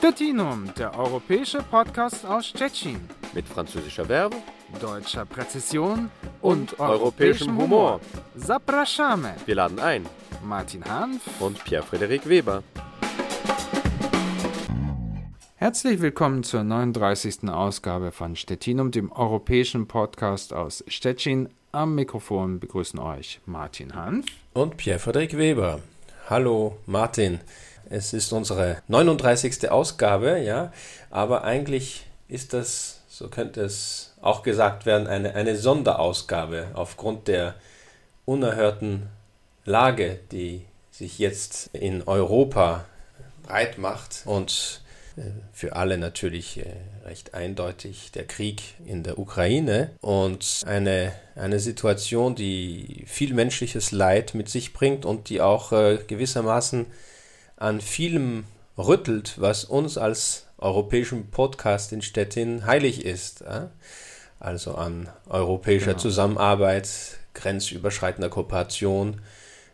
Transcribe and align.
Stettinum, 0.00 0.72
der 0.78 0.98
europäische 0.98 1.58
Podcast 1.58 2.24
aus 2.24 2.46
Stettin. 2.46 2.98
Mit 3.34 3.46
französischer 3.46 4.06
Verbe, 4.06 4.34
deutscher 4.80 5.26
Präzision 5.26 6.10
und, 6.40 6.72
und 6.72 6.80
europäischem 6.80 7.54
Humor. 7.58 8.00
Zapraszamy. 8.34 9.28
Wir 9.44 9.56
laden 9.56 9.78
ein. 9.78 10.06
Martin 10.42 10.86
Hanf 10.86 11.20
und 11.38 11.62
Pierre-Frederik 11.64 12.26
Weber. 12.26 12.62
Herzlich 15.56 16.00
willkommen 16.00 16.44
zur 16.44 16.64
39. 16.64 17.50
Ausgabe 17.50 18.10
von 18.10 18.36
Stettinum, 18.36 18.92
dem 18.92 19.12
europäischen 19.12 19.86
Podcast 19.86 20.54
aus 20.54 20.82
Stettin. 20.88 21.50
Am 21.72 21.94
Mikrofon 21.94 22.58
begrüßen 22.58 22.98
euch 22.98 23.42
Martin 23.44 23.94
Hanf 23.94 24.24
und 24.54 24.78
Pierre-Frederik 24.78 25.36
Weber. 25.36 25.80
Hallo 26.30 26.78
Martin. 26.86 27.40
Es 27.90 28.12
ist 28.12 28.32
unsere 28.32 28.76
39. 28.86 29.68
Ausgabe, 29.68 30.38
ja, 30.38 30.72
aber 31.10 31.42
eigentlich 31.42 32.06
ist 32.28 32.54
das, 32.54 33.00
so 33.08 33.28
könnte 33.28 33.62
es 33.62 34.14
auch 34.22 34.44
gesagt 34.44 34.86
werden, 34.86 35.08
eine, 35.08 35.34
eine 35.34 35.56
Sonderausgabe 35.56 36.68
aufgrund 36.74 37.26
der 37.26 37.56
unerhörten 38.24 39.08
Lage, 39.64 40.20
die 40.30 40.62
sich 40.92 41.18
jetzt 41.18 41.70
in 41.72 42.04
Europa 42.06 42.84
breit 43.42 43.78
macht 43.78 44.22
und 44.24 44.82
äh, 45.16 45.22
für 45.52 45.74
alle 45.74 45.98
natürlich 45.98 46.60
äh, 46.60 46.66
recht 47.04 47.34
eindeutig 47.34 48.12
der 48.12 48.24
Krieg 48.24 48.62
in 48.86 49.02
der 49.02 49.18
Ukraine 49.18 49.90
und 50.00 50.62
eine, 50.64 51.12
eine 51.34 51.58
Situation, 51.58 52.36
die 52.36 53.02
viel 53.08 53.34
menschliches 53.34 53.90
Leid 53.90 54.34
mit 54.34 54.48
sich 54.48 54.72
bringt 54.72 55.04
und 55.04 55.28
die 55.28 55.40
auch 55.40 55.72
äh, 55.72 55.98
gewissermaßen 56.06 56.86
an 57.60 57.80
vielem 57.80 58.44
rüttelt, 58.76 59.34
was 59.36 59.64
uns 59.64 59.98
als 59.98 60.46
europäischen 60.58 61.30
Podcast 61.30 61.92
in 61.92 62.02
Stettin 62.02 62.66
heilig 62.66 63.04
ist. 63.04 63.44
Also 64.40 64.74
an 64.74 65.08
europäischer 65.28 65.92
genau. 65.92 65.98
Zusammenarbeit, 65.98 66.88
grenzüberschreitender 67.34 68.30
Kooperation, 68.30 69.20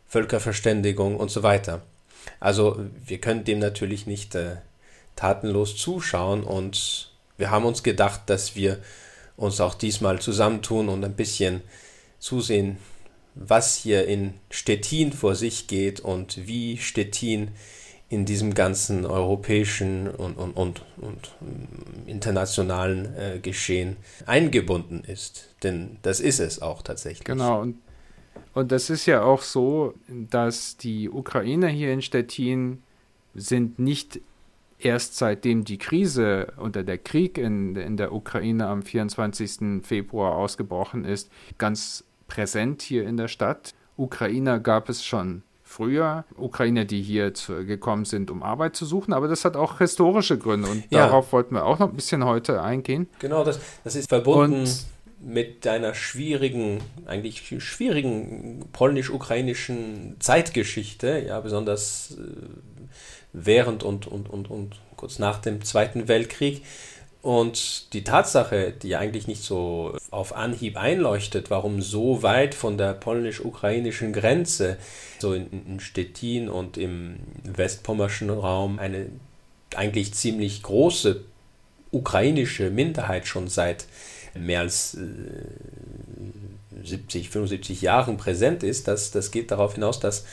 Völkerverständigung 0.06 1.16
und 1.16 1.30
so 1.30 1.42
weiter. 1.42 1.82
Also 2.40 2.78
wir 3.04 3.20
können 3.20 3.44
dem 3.44 3.60
natürlich 3.60 4.06
nicht 4.06 4.34
äh, 4.34 4.56
tatenlos 5.14 5.76
zuschauen 5.76 6.42
und 6.42 7.12
wir 7.38 7.50
haben 7.52 7.64
uns 7.64 7.84
gedacht, 7.84 8.22
dass 8.26 8.56
wir 8.56 8.78
uns 9.36 9.60
auch 9.60 9.74
diesmal 9.74 10.20
zusammentun 10.20 10.88
und 10.88 11.04
ein 11.04 11.14
bisschen 11.14 11.62
zusehen, 12.18 12.78
was 13.36 13.76
hier 13.76 14.06
in 14.06 14.34
Stettin 14.50 15.12
vor 15.12 15.34
sich 15.34 15.68
geht 15.68 16.00
und 16.00 16.46
wie 16.46 16.78
Stettin 16.78 17.50
in 18.08 18.24
diesem 18.24 18.54
ganzen 18.54 19.04
europäischen 19.04 20.08
und, 20.08 20.36
und, 20.36 20.56
und, 20.56 20.82
und 20.96 21.34
internationalen 22.06 23.14
äh, 23.16 23.38
Geschehen 23.40 23.96
eingebunden 24.26 25.02
ist. 25.04 25.54
Denn 25.62 25.98
das 26.02 26.20
ist 26.20 26.38
es 26.38 26.62
auch 26.62 26.82
tatsächlich. 26.82 27.24
Genau, 27.24 27.60
und, 27.60 27.78
und 28.54 28.72
das 28.72 28.90
ist 28.90 29.06
ja 29.06 29.22
auch 29.22 29.42
so, 29.42 29.94
dass 30.08 30.76
die 30.76 31.10
Ukrainer 31.10 31.68
hier 31.68 31.92
in 31.92 32.00
Stettin 32.00 32.82
sind 33.34 33.78
nicht 33.78 34.20
erst 34.78 35.16
seitdem 35.16 35.64
die 35.64 35.78
Krise 35.78 36.52
oder 36.58 36.84
der 36.84 36.98
Krieg 36.98 37.38
in, 37.38 37.76
in 37.76 37.96
der 37.96 38.12
Ukraine 38.12 38.66
am 38.68 38.82
24. 38.82 39.82
Februar 39.82 40.36
ausgebrochen 40.36 41.04
ist, 41.04 41.30
ganz 41.58 42.04
präsent 42.28 42.82
hier 42.82 43.06
in 43.06 43.16
der 43.16 43.28
Stadt. 43.28 43.74
Ukrainer 43.96 44.58
gab 44.58 44.88
es 44.88 45.04
schon 45.04 45.42
früher, 45.62 46.24
Ukrainer, 46.36 46.84
die 46.84 47.02
hier 47.02 47.34
zu, 47.34 47.66
gekommen 47.66 48.04
sind, 48.04 48.30
um 48.30 48.42
Arbeit 48.42 48.76
zu 48.76 48.86
suchen, 48.86 49.12
aber 49.12 49.26
das 49.26 49.44
hat 49.44 49.56
auch 49.56 49.78
historische 49.78 50.38
Gründe 50.38 50.68
und 50.68 50.84
ja. 50.90 51.06
darauf 51.06 51.32
wollten 51.32 51.54
wir 51.54 51.66
auch 51.66 51.78
noch 51.78 51.90
ein 51.90 51.96
bisschen 51.96 52.24
heute 52.24 52.62
eingehen. 52.62 53.08
Genau, 53.18 53.44
das, 53.44 53.58
das 53.82 53.96
ist 53.96 54.08
verbunden 54.08 54.60
und, 54.60 54.86
mit 55.20 55.64
deiner 55.64 55.94
schwierigen, 55.94 56.80
eigentlich 57.06 57.52
schwierigen 57.62 58.64
polnisch-ukrainischen 58.72 60.16
Zeitgeschichte, 60.20 61.24
ja, 61.26 61.40
besonders 61.40 62.16
äh, 62.18 62.22
während 63.32 63.82
und, 63.82 64.06
und, 64.06 64.30
und, 64.30 64.50
und 64.50 64.76
kurz 64.96 65.18
nach 65.18 65.38
dem 65.38 65.62
Zweiten 65.64 66.06
Weltkrieg. 66.06 66.62
Und 67.26 67.92
die 67.92 68.04
Tatsache, 68.04 68.70
die 68.70 68.94
eigentlich 68.94 69.26
nicht 69.26 69.42
so 69.42 69.96
auf 70.12 70.36
Anhieb 70.36 70.76
einleuchtet, 70.76 71.50
warum 71.50 71.82
so 71.82 72.22
weit 72.22 72.54
von 72.54 72.78
der 72.78 72.92
polnisch-ukrainischen 72.92 74.12
Grenze, 74.12 74.76
so 75.18 75.34
in, 75.34 75.48
in 75.66 75.80
Stettin 75.80 76.48
und 76.48 76.76
im 76.76 77.16
westpommerschen 77.42 78.30
Raum, 78.30 78.78
eine 78.78 79.06
eigentlich 79.74 80.14
ziemlich 80.14 80.62
große 80.62 81.24
ukrainische 81.90 82.70
Minderheit 82.70 83.26
schon 83.26 83.48
seit 83.48 83.86
mehr 84.36 84.60
als 84.60 84.94
äh, 84.94 85.00
70, 86.84 87.30
75 87.30 87.82
Jahren 87.82 88.18
präsent 88.18 88.62
ist, 88.62 88.86
das, 88.86 89.10
das 89.10 89.32
geht 89.32 89.50
darauf 89.50 89.74
hinaus, 89.74 89.98
dass 89.98 90.26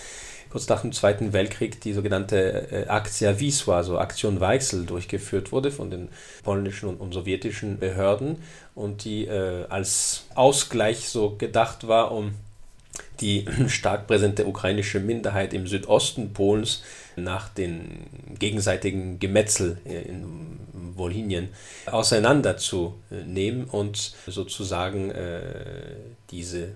kurz 0.54 0.70
nach 0.70 0.82
dem 0.82 0.92
Zweiten 0.92 1.34
Weltkrieg 1.34 1.82
die 1.82 1.94
sogenannte 1.94 2.72
äh, 2.72 2.88
Aktia 2.88 3.40
Wisła, 3.40 3.78
also 3.78 3.98
Aktion 3.98 4.40
Weichsel, 4.40 4.86
durchgeführt 4.86 5.52
wurde 5.52 5.72
von 5.72 5.90
den 5.90 6.10
polnischen 6.44 6.90
und, 6.90 7.02
und 7.02 7.12
sowjetischen 7.12 7.80
Behörden 7.80 8.38
und 8.76 9.04
die 9.04 9.26
äh, 9.26 9.66
als 9.70 10.26
Ausgleich 10.36 11.10
so 11.10 11.32
gedacht 11.38 11.88
war, 11.88 12.12
um 12.12 12.36
die 13.20 13.48
stark 13.68 14.06
präsente 14.06 14.46
ukrainische 14.46 15.00
Minderheit 15.00 15.56
im 15.56 15.66
Südosten 15.66 16.34
Polens 16.34 16.84
nach 17.16 17.50
den 17.50 18.06
gegenseitigen 18.38 19.18
Gemetzel 19.18 19.80
in 19.86 20.60
Wolhinien 20.96 21.50
auseinanderzunehmen 21.88 23.66
und 23.66 24.14
sozusagen 24.28 25.10
äh, 25.10 25.42
diese 26.30 26.74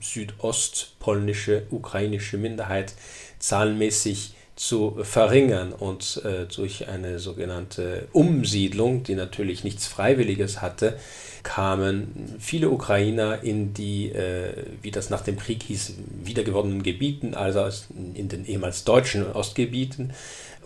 südostpolnische 0.00 1.64
ukrainische 1.70 2.38
Minderheit 2.38 2.94
zahlenmäßig 3.38 4.34
zu 4.56 4.96
verringern 5.02 5.74
und 5.74 6.22
äh, 6.24 6.46
durch 6.46 6.88
eine 6.88 7.18
sogenannte 7.18 8.08
Umsiedlung, 8.12 9.02
die 9.02 9.14
natürlich 9.14 9.64
nichts 9.64 9.86
Freiwilliges 9.86 10.62
hatte, 10.62 10.98
kamen 11.42 12.34
viele 12.38 12.70
Ukrainer 12.70 13.42
in 13.42 13.74
die, 13.74 14.08
äh, 14.08 14.64
wie 14.80 14.90
das 14.90 15.10
nach 15.10 15.20
dem 15.20 15.38
Krieg 15.38 15.62
hieß, 15.62 15.94
wiedergewonnenen 16.24 16.82
Gebieten, 16.82 17.34
also 17.34 17.68
in 18.14 18.28
den 18.28 18.46
ehemals 18.46 18.84
deutschen 18.84 19.30
Ostgebieten, 19.30 20.14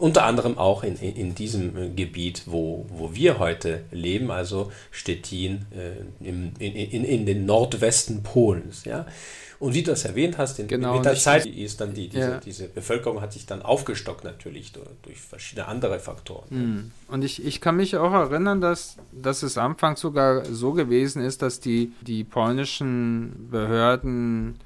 unter 0.01 0.25
anderem 0.25 0.57
auch 0.57 0.83
in, 0.83 0.97
in, 0.97 1.35
diesem 1.35 1.77
äh, 1.77 1.89
Gebiet, 1.91 2.45
wo, 2.47 2.87
wo 2.89 3.15
wir 3.15 3.39
heute 3.39 3.85
leben, 3.91 4.31
also 4.31 4.73
Stettin 4.91 5.67
äh, 5.71 6.27
im, 6.27 6.53
in, 6.59 6.75
in, 6.75 7.05
in 7.05 7.27
den 7.27 7.45
Nordwesten 7.45 8.23
Polens. 8.23 8.85
Ja? 8.85 9.07
Und 9.59 9.75
wie 9.75 9.83
du 9.83 9.91
das 9.91 10.07
erwähnt 10.07 10.39
hast, 10.39 10.59
in, 10.59 10.69
genau, 10.69 10.95
mit 10.95 11.05
der 11.05 11.17
Zeit 11.17 11.45
ist 11.45 11.83
dann 11.83 11.93
die, 11.93 12.09
diese, 12.09 12.31
ja. 12.31 12.41
diese 12.41 12.67
Bevölkerung 12.67 13.21
hat 13.21 13.35
sich 13.35 13.45
dann 13.45 13.61
aufgestockt 13.61 14.25
natürlich 14.25 14.73
durch, 14.73 14.89
durch 15.03 15.21
verschiedene 15.21 15.69
andere 15.69 16.01
Faktoren. 16.01 16.47
Mhm. 16.49 16.91
Und 17.09 17.23
ich, 17.23 17.45
ich 17.45 17.61
kann 17.61 17.77
mich 17.77 17.95
auch 17.99 18.13
erinnern, 18.13 18.63
dass, 18.63 18.97
dass 19.13 19.43
es 19.43 19.59
anfangs 19.59 20.01
sogar 20.01 20.47
so 20.47 20.73
gewesen 20.73 21.23
ist, 21.23 21.43
dass 21.43 21.61
die, 21.61 21.93
die 22.01 22.25
polnischen 22.25 23.49
Behörden 23.51 24.59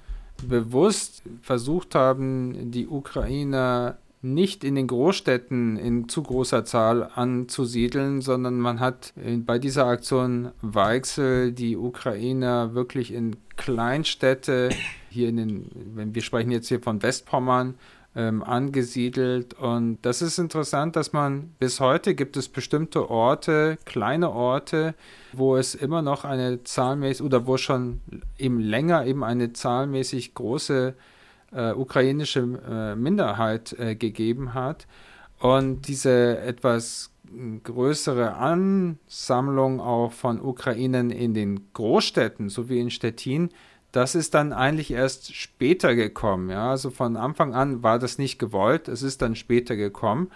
bewusst 0.46 1.22
versucht 1.42 1.96
haben, 1.96 2.70
die 2.70 2.86
Ukrainer 2.86 3.98
nicht 4.24 4.64
in 4.64 4.74
den 4.74 4.86
Großstädten 4.86 5.76
in 5.76 6.08
zu 6.08 6.22
großer 6.22 6.64
Zahl 6.64 7.10
anzusiedeln, 7.14 8.22
sondern 8.22 8.58
man 8.58 8.80
hat 8.80 9.12
bei 9.44 9.58
dieser 9.58 9.86
Aktion 9.86 10.50
Weichsel 10.62 11.52
die 11.52 11.76
Ukrainer 11.76 12.74
wirklich 12.74 13.12
in 13.12 13.36
Kleinstädte, 13.56 14.70
hier 15.10 15.28
in 15.28 15.36
den, 15.36 15.70
wenn 15.94 16.14
wir 16.14 16.22
sprechen 16.22 16.50
jetzt 16.50 16.68
hier 16.68 16.80
von 16.80 17.02
Westpommern, 17.02 17.74
ähm, 18.16 18.42
angesiedelt. 18.42 19.54
Und 19.54 19.98
das 20.02 20.22
ist 20.22 20.38
interessant, 20.38 20.96
dass 20.96 21.12
man 21.12 21.52
bis 21.58 21.80
heute 21.80 22.14
gibt 22.14 22.36
es 22.36 22.48
bestimmte 22.48 23.10
Orte, 23.10 23.76
kleine 23.84 24.30
Orte, 24.30 24.94
wo 25.32 25.56
es 25.56 25.74
immer 25.74 26.02
noch 26.02 26.24
eine 26.24 26.62
zahlmäßig 26.62 27.24
oder 27.24 27.46
wo 27.46 27.56
schon 27.56 28.00
eben 28.38 28.60
länger 28.60 29.04
eben 29.06 29.24
eine 29.24 29.52
zahlmäßig 29.52 30.34
große 30.34 30.94
äh, 31.54 31.72
ukrainische 31.72 32.40
äh, 32.40 32.96
Minderheit 32.96 33.72
äh, 33.78 33.94
gegeben 33.94 34.54
hat. 34.54 34.86
Und 35.38 35.88
diese 35.88 36.38
etwas 36.38 37.10
größere 37.62 38.34
Ansammlung 38.34 39.80
auch 39.80 40.12
von 40.12 40.40
Ukrainern 40.40 41.10
in 41.10 41.34
den 41.34 41.72
Großstädten, 41.72 42.48
so 42.48 42.68
wie 42.68 42.78
in 42.78 42.90
Stettin, 42.90 43.50
das 43.92 44.14
ist 44.14 44.34
dann 44.34 44.52
eigentlich 44.52 44.90
erst 44.90 45.34
später 45.34 45.94
gekommen. 45.94 46.50
Ja? 46.50 46.70
Also 46.70 46.90
von 46.90 47.16
Anfang 47.16 47.54
an 47.54 47.82
war 47.82 47.98
das 47.98 48.18
nicht 48.18 48.38
gewollt, 48.38 48.88
es 48.88 49.02
ist 49.02 49.22
dann 49.22 49.36
später 49.36 49.76
gekommen. 49.76 50.30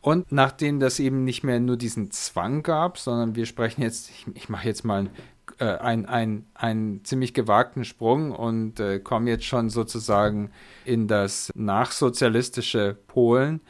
Und 0.00 0.32
nachdem 0.32 0.80
das 0.80 1.00
eben 1.00 1.24
nicht 1.24 1.44
mehr 1.44 1.60
nur 1.60 1.78
diesen 1.78 2.10
Zwang 2.10 2.62
gab, 2.62 2.98
sondern 2.98 3.36
wir 3.36 3.46
sprechen 3.46 3.82
jetzt, 3.82 4.10
ich, 4.10 4.26
ich 4.34 4.48
mache 4.48 4.66
jetzt 4.68 4.84
mal 4.84 5.08
äh, 5.58 5.64
einen 5.64 6.06
ein, 6.06 6.46
ein 6.54 7.00
ziemlich 7.04 7.34
gewagten 7.34 7.84
Sprung 7.84 8.32
und 8.32 8.80
äh, 8.80 8.98
komme 8.98 9.30
jetzt 9.30 9.44
schon 9.44 9.70
sozusagen 9.70 10.50
in 10.84 11.08
das 11.08 11.50
nachsozialistische 11.54 12.96
Polen. 13.06 13.60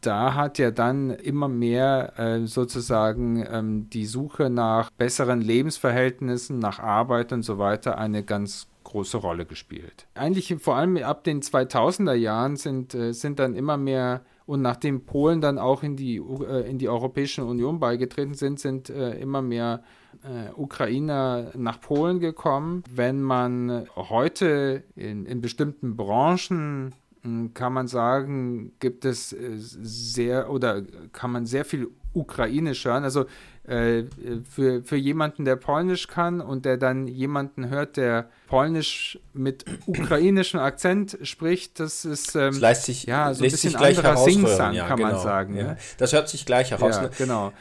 da 0.00 0.34
hat 0.34 0.58
ja 0.58 0.70
dann 0.70 1.10
immer 1.10 1.48
mehr 1.48 2.18
äh, 2.18 2.46
sozusagen 2.46 3.44
ähm, 3.50 3.90
die 3.90 4.06
Suche 4.06 4.50
nach 4.50 4.90
besseren 4.90 5.40
Lebensverhältnissen, 5.40 6.58
nach 6.58 6.78
Arbeit 6.78 7.32
und 7.32 7.42
so 7.42 7.58
weiter 7.58 7.98
eine 7.98 8.22
ganz 8.22 8.68
große 8.84 9.16
Rolle 9.16 9.46
gespielt. 9.46 10.06
Eigentlich 10.14 10.54
vor 10.60 10.76
allem 10.76 10.96
ab 10.98 11.24
den 11.24 11.42
2000er 11.42 12.14
Jahren 12.14 12.56
sind, 12.56 12.94
äh, 12.94 13.12
sind 13.12 13.40
dann 13.40 13.56
immer 13.56 13.76
mehr 13.76 14.24
und 14.46 14.60
nachdem 14.60 15.06
Polen 15.06 15.40
dann 15.40 15.58
auch 15.58 15.82
in 15.82 15.96
die, 15.96 16.16
äh, 16.16 16.68
in 16.68 16.78
die 16.78 16.88
Europäische 16.88 17.44
Union 17.44 17.80
beigetreten 17.80 18.34
sind, 18.34 18.60
sind 18.60 18.90
äh, 18.90 19.18
immer 19.18 19.40
mehr 19.40 19.82
äh, 20.22 20.52
Ukrainer 20.54 21.50
nach 21.56 21.80
Polen 21.80 22.20
gekommen. 22.20 22.82
Wenn 22.94 23.22
man 23.22 23.86
heute 23.96 24.84
in, 24.96 25.24
in 25.24 25.40
bestimmten 25.40 25.96
Branchen 25.96 26.94
hm, 27.22 27.54
kann 27.54 27.72
man 27.72 27.88
sagen, 27.88 28.72
gibt 28.80 29.04
es 29.04 29.30
sehr 29.30 30.50
oder 30.50 30.82
kann 31.12 31.32
man 31.32 31.46
sehr 31.46 31.64
viel 31.64 31.88
Ukrainisch 32.12 32.84
hören. 32.84 33.02
Also 33.02 33.24
äh, 33.66 34.04
für, 34.50 34.82
für 34.82 34.96
jemanden, 34.96 35.44
der 35.44 35.56
Polnisch 35.56 36.06
kann 36.06 36.40
und 36.40 36.66
der 36.66 36.76
dann 36.76 37.08
jemanden 37.08 37.70
hört, 37.70 37.96
der 37.96 38.28
Polnisch 38.46 39.18
mit 39.32 39.64
ukrainischem 39.86 40.60
Akzent 40.60 41.18
spricht, 41.22 41.80
das 41.80 42.04
ist 42.04 42.34
ähm, 42.36 42.60
das 42.60 42.84
sich, 42.84 43.04
ja, 43.04 43.32
so 43.32 43.42
ein 43.42 43.50
bisschen 43.50 43.74
anderer 43.76 44.18
Singsang, 44.18 44.74
ja, 44.74 44.86
kann 44.86 44.98
genau, 44.98 45.12
man 45.12 45.20
sagen. 45.20 45.56
Ja. 45.56 45.62
Ne? 45.62 45.76
Das 45.96 46.12
hört 46.12 46.28
sich 46.28 46.44
gleich 46.44 46.72
heraus. 46.72 46.96
Ja, 46.96 47.02
ne? 47.04 47.10
genau. 47.16 47.52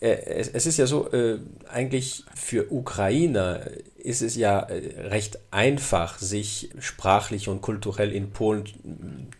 Äh, 0.00 0.16
es, 0.24 0.48
es, 0.48 0.64
ist 0.64 0.78
ja 0.78 0.86
so, 0.86 1.12
äh, 1.12 1.38
eigentlich 1.68 2.24
für 2.34 2.72
Ukrainer 2.72 3.60
ist 3.98 4.22
es 4.22 4.36
ja 4.36 4.60
äh, 4.60 5.08
recht 5.08 5.38
einfach, 5.50 6.18
sich 6.18 6.70
sprachlich 6.78 7.48
und 7.48 7.60
kulturell 7.60 8.10
in 8.12 8.30
Polen 8.30 8.64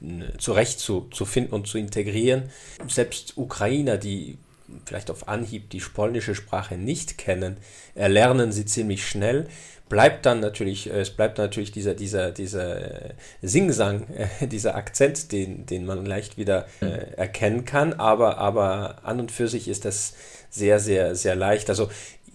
äh, 0.03 0.37
zurechtzufinden 0.37 1.55
und 1.55 1.67
zu 1.67 1.79
integrieren. 1.79 2.51
Selbst 2.87 3.39
Ukrainer, 3.39 3.97
die 3.97 4.37
vielleicht 4.85 5.11
auf 5.11 5.29
Anhieb 5.29 5.71
die 5.71 5.81
polnische 5.81 6.35
Sprache 6.35 6.77
nicht 6.77 7.19
kennen, 7.19 7.57
erlernen 7.95 8.53
sie 8.53 8.65
ziemlich 8.65 9.07
schnell. 9.07 9.47
Bleibt 9.89 10.25
dann 10.25 10.41
natürlich, 10.41 10.89
äh, 10.89 11.01
es 11.01 11.11
bleibt 11.11 11.39
natürlich 11.39 11.73
dieser, 11.73 11.95
dieser, 11.95 12.31
dieser 12.31 13.11
Singsang, 13.43 14.07
dieser 14.41 14.77
Akzent, 14.77 15.33
den, 15.33 15.67
den 15.67 15.85
man 15.85 16.07
leicht 16.07 16.37
wieder 16.37 16.67
äh, 16.81 17.15
erkennen 17.17 17.65
kann, 17.65 17.95
aber, 17.95 18.39
aber 18.39 19.05
an 19.05 19.21
und 19.21 19.33
für 19.33 19.49
sich 19.49 19.69
ist 19.69 19.85
das 19.85 20.15
sehr, 20.49 20.79
sehr, 20.81 21.15
sehr 21.15 21.37
leicht. 21.37 21.69
Also 21.69 21.91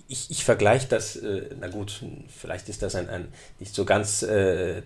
ich, 0.08 0.30
ich 0.30 0.44
vergleiche 0.44 0.88
das, 0.88 1.16
äh, 1.16 1.50
na 1.60 1.68
gut, 1.68 2.04
vielleicht 2.28 2.70
ist 2.70 2.82
das 2.82 2.96
ein, 2.96 3.10
ein 3.10 3.28
nicht 3.60 3.74
so 3.74 3.86
ganz 3.86 4.22
äh, 4.24 4.82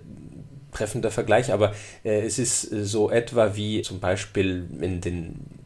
treffender 0.71 1.11
Vergleich, 1.11 1.51
aber 1.51 1.73
äh, 2.03 2.21
es 2.21 2.39
ist 2.39 2.61
so 2.61 3.09
etwa 3.09 3.55
wie 3.55 3.81
zum 3.81 3.99
Beispiel 3.99 4.67
in 4.79 5.01
den 5.01 5.58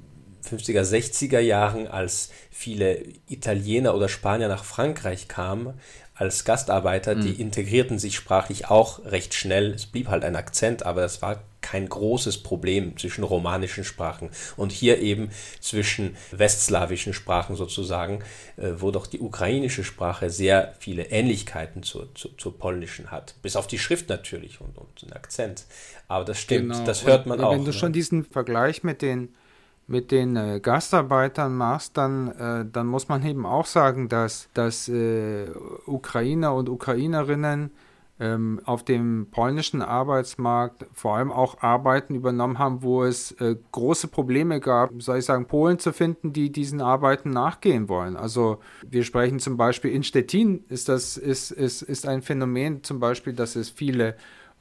50er, 0.44 0.82
60er 0.82 1.40
Jahren, 1.40 1.88
als 1.88 2.30
viele 2.52 3.04
Italiener 3.28 3.96
oder 3.96 4.10
Spanier 4.10 4.48
nach 4.48 4.64
Frankreich 4.64 5.28
kamen 5.28 5.74
als 6.16 6.46
Gastarbeiter, 6.46 7.16
mhm. 7.16 7.22
die 7.22 7.42
integrierten 7.42 7.98
sich 7.98 8.16
sprachlich 8.16 8.70
auch 8.70 9.04
recht 9.06 9.34
schnell. 9.34 9.72
Es 9.72 9.88
blieb 9.88 10.10
halt 10.10 10.24
ein 10.24 10.36
Akzent, 10.36 10.86
aber 10.86 11.02
das 11.02 11.22
war 11.22 11.42
kein 11.62 11.88
großes 11.88 12.44
Problem 12.44 12.98
zwischen 12.98 13.24
romanischen 13.24 13.84
Sprachen 13.84 14.30
und 14.58 14.72
hier 14.72 15.00
eben 15.00 15.30
zwischen 15.60 16.16
westslawischen 16.32 17.14
Sprachen 17.14 17.56
sozusagen, 17.56 18.20
äh, 18.58 18.74
wo 18.78 18.92
doch 18.92 19.08
die 19.08 19.22
ukrainische 19.22 19.84
Sprache 19.84 20.30
sehr 20.30 20.76
viele 20.80 21.06
Ähnlichkeiten 21.06 21.82
zur, 21.82 22.14
zur, 22.16 22.38
zur 22.38 22.60
polnischen 22.60 23.12
hat. 23.12 23.36
Bis 23.42 23.56
auf 23.56 23.66
die 23.66 23.80
Schrift 23.80 24.10
natürlich 24.10 24.62
und, 24.62 24.78
und 24.78 25.02
den 25.02 25.14
Akzent. 25.14 25.64
Aber 26.08 26.26
das 26.26 26.40
stimmt, 26.40 26.74
genau. 26.74 26.86
das 26.86 27.06
hört 27.06 27.26
man 27.26 27.40
und, 27.40 27.46
auch. 27.46 27.54
Wenn 27.54 27.66
du 27.66 27.72
ne? 27.72 27.74
schon 27.74 27.94
diesen 27.94 28.26
Vergleich 28.26 28.84
mit 28.84 29.02
den 29.02 29.30
mit 29.88 30.12
den 30.12 30.36
äh, 30.36 30.60
Gastarbeitern 30.62 31.56
machst, 31.56 31.98
dann, 31.98 32.30
äh, 32.32 32.66
dann 32.72 32.88
muss 32.88 33.10
man 33.10 33.26
eben 33.26 33.46
auch 33.46 33.66
sagen, 33.66 34.10
dass, 34.10 34.50
dass 34.54 34.88
äh, 34.88 35.48
Ukrainer 35.86 36.54
und 36.54 36.70
Ukrainerinnen 36.70 37.72
ähm, 38.20 38.62
auf 38.66 38.84
dem 38.84 39.28
polnischen 39.32 39.82
Arbeitsmarkt 39.82 40.86
vor 40.94 41.18
allem 41.18 41.32
auch 41.32 41.62
Arbeiten 41.62 42.16
übernommen 42.16 42.60
haben, 42.60 42.84
wo 42.84 43.04
es 43.04 43.32
äh, 43.34 43.56
große 43.72 44.08
Probleme 44.08 44.60
gab, 44.60 44.92
soll 45.02 45.18
ich 45.18 45.26
sagen, 45.26 45.48
Polen 45.48 45.80
zu 45.80 45.92
finden, 45.92 46.32
die 46.32 46.52
diesen 46.52 46.80
Arbeiten 46.80 47.32
nachgehen 47.32 47.90
wollen. 47.90 48.16
Also 48.16 48.60
wir 48.88 49.04
sprechen 49.04 49.40
zum 49.40 49.58
Beispiel 49.58 49.92
in 49.92 50.04
Stettin 50.04 50.64
ist 50.70 50.90
das 50.90 51.18
ist, 51.18 51.52
ist, 51.52 51.82
ist 51.82 52.08
ein 52.08 52.22
Phänomen 52.22 52.84
zum 52.84 53.00
Beispiel, 53.00 53.34
dass 53.34 53.56
es 53.56 53.70
viele 53.70 54.16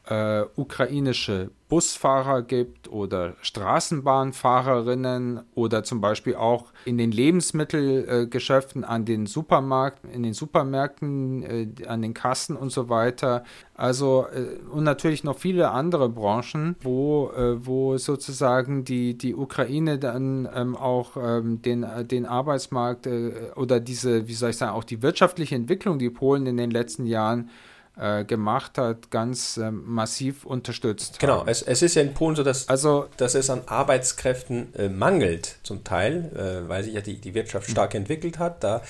äh, 0.09 0.45
ukrainische 0.57 1.51
Busfahrer 1.69 2.43
gibt 2.43 2.91
oder 2.93 3.35
Straßenbahnfahrerinnen 3.41 5.41
oder 5.55 5.85
zum 5.85 6.03
Beispiel 6.03 6.35
auch 6.35 6.73
in 6.85 6.99
den 6.99 7.13
Lebensmittelgeschäften, 7.13 8.83
äh, 8.83 8.87
an 8.87 9.05
den 9.07 9.27
Supermarkt, 9.27 10.05
in 10.13 10.23
den 10.23 10.35
Supermärkten, 10.35 11.43
äh, 11.43 11.69
an 11.87 12.03
den 12.03 12.15
Kassen 12.15 12.57
und 12.57 12.71
so 12.71 12.89
weiter. 12.89 13.45
Also 13.75 14.27
äh, 14.35 14.59
und 14.71 14.85
natürlich 14.85 15.25
noch 15.25 15.39
viele 15.39 15.71
andere 15.71 16.09
Branchen, 16.09 16.77
wo, 16.83 17.31
äh, 17.31 17.65
wo 17.65 17.97
sozusagen 17.97 18.85
die, 18.85 19.17
die 19.17 19.35
Ukraine 19.35 19.99
dann 19.99 20.49
ähm, 20.55 20.77
auch 20.77 21.17
ähm, 21.17 21.63
den, 21.63 21.87
den 22.09 22.27
Arbeitsmarkt 22.27 23.07
äh, 23.07 23.53
oder 23.55 23.81
diese, 23.81 24.29
wie 24.29 24.35
soll 24.35 24.51
ich 24.51 24.59
sagen, 24.59 24.73
auch 24.73 24.85
die 24.85 25.01
wirtschaftliche 25.01 25.55
Entwicklung, 25.55 25.99
die 25.99 26.11
Polen 26.11 26.47
in 26.47 26.57
den 26.57 26.71
letzten 26.71 27.07
Jahren 27.07 27.49
äh, 27.99 28.25
gemacht 28.25 28.79
hat, 28.79 29.11
ganz 29.11 29.57
äh, 29.57 29.71
massiv 29.71 30.45
unterstützt. 30.45 31.19
Genau, 31.19 31.45
es, 31.47 31.63
es, 31.63 31.83
ist 31.83 31.95
ja 31.95 32.03
in 32.03 32.15
Polen 32.15 32.37
so, 32.37 32.43
dass, 32.43 32.69
also, 32.69 33.09
dass 33.17 33.35
es 33.35 33.51
an 33.51 33.63
Arbeitskräften 33.67 34.75
äh, 34.75 34.89
mangelt, 34.89 35.57
zum 35.63 35.85
Teil, 35.85 36.31
äh, 36.35 36.69
weil 36.69 36.85
sich 36.85 36.95
ja 36.95 37.01
die, 37.01 37.21
die 37.21 37.35
Wirtschaft 37.35 37.71
stark 37.71 37.95
entwickelt 37.95 38.39
hat, 38.39 38.65
da 38.65 38.83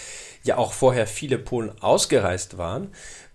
ja 0.45 0.57
auch 0.57 0.73
vorher 0.73 1.07
viele 1.07 1.39
Polen 1.39 1.73
ausgereist 1.81 2.59
waren. 2.59 2.93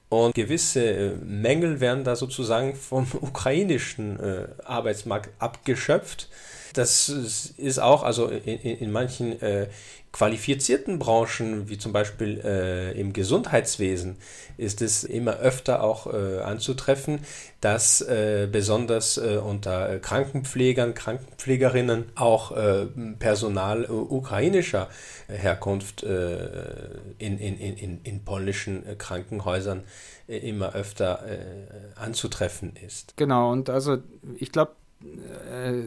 Und 0.09 0.35
gewisse 0.35 0.85
äh, 0.85 1.15
Mängel 1.17 1.81
werden 1.81 2.03
da 2.05 2.15
sozusagen 2.15 2.75
vom 2.75 3.05
ukrainischen 3.21 4.19
äh, 4.19 4.47
Arbeitsmarkt 4.63 5.29
abgeschöpft. 5.39 6.29
Das 6.77 7.09
ist 7.09 7.79
auch, 7.79 8.03
also 8.03 8.27
in, 8.27 8.59
in 8.59 8.91
manchen 8.91 9.41
äh, 9.41 9.67
qualifizierten 10.11 10.99
Branchen, 10.99 11.69
wie 11.69 11.77
zum 11.77 11.91
Beispiel 11.91 12.39
äh, 12.43 12.99
im 12.99 13.13
Gesundheitswesen, 13.13 14.17
ist 14.57 14.81
es 14.81 15.03
immer 15.03 15.37
öfter 15.37 15.83
auch 15.83 16.11
äh, 16.13 16.39
anzutreffen, 16.39 17.19
dass 17.61 18.01
äh, 18.01 18.47
besonders 18.51 19.17
äh, 19.17 19.37
unter 19.37 19.99
Krankenpflegern, 19.99 20.93
Krankenpflegerinnen 20.93 22.11
auch 22.15 22.51
äh, 22.51 22.85
Personal 23.17 23.85
ukrainischer 23.89 24.89
Herkunft 25.27 26.03
in, 26.03 27.17
in, 27.17 27.57
in, 27.57 28.01
in 28.01 28.23
polnischen 28.23 28.97
Krankenhäusern 28.97 29.83
immer 30.27 30.73
öfter 30.73 31.25
anzutreffen 31.95 32.77
ist. 32.85 33.15
Genau, 33.17 33.51
und 33.51 33.69
also 33.69 33.97
ich 34.37 34.53
glaube, 34.53 34.71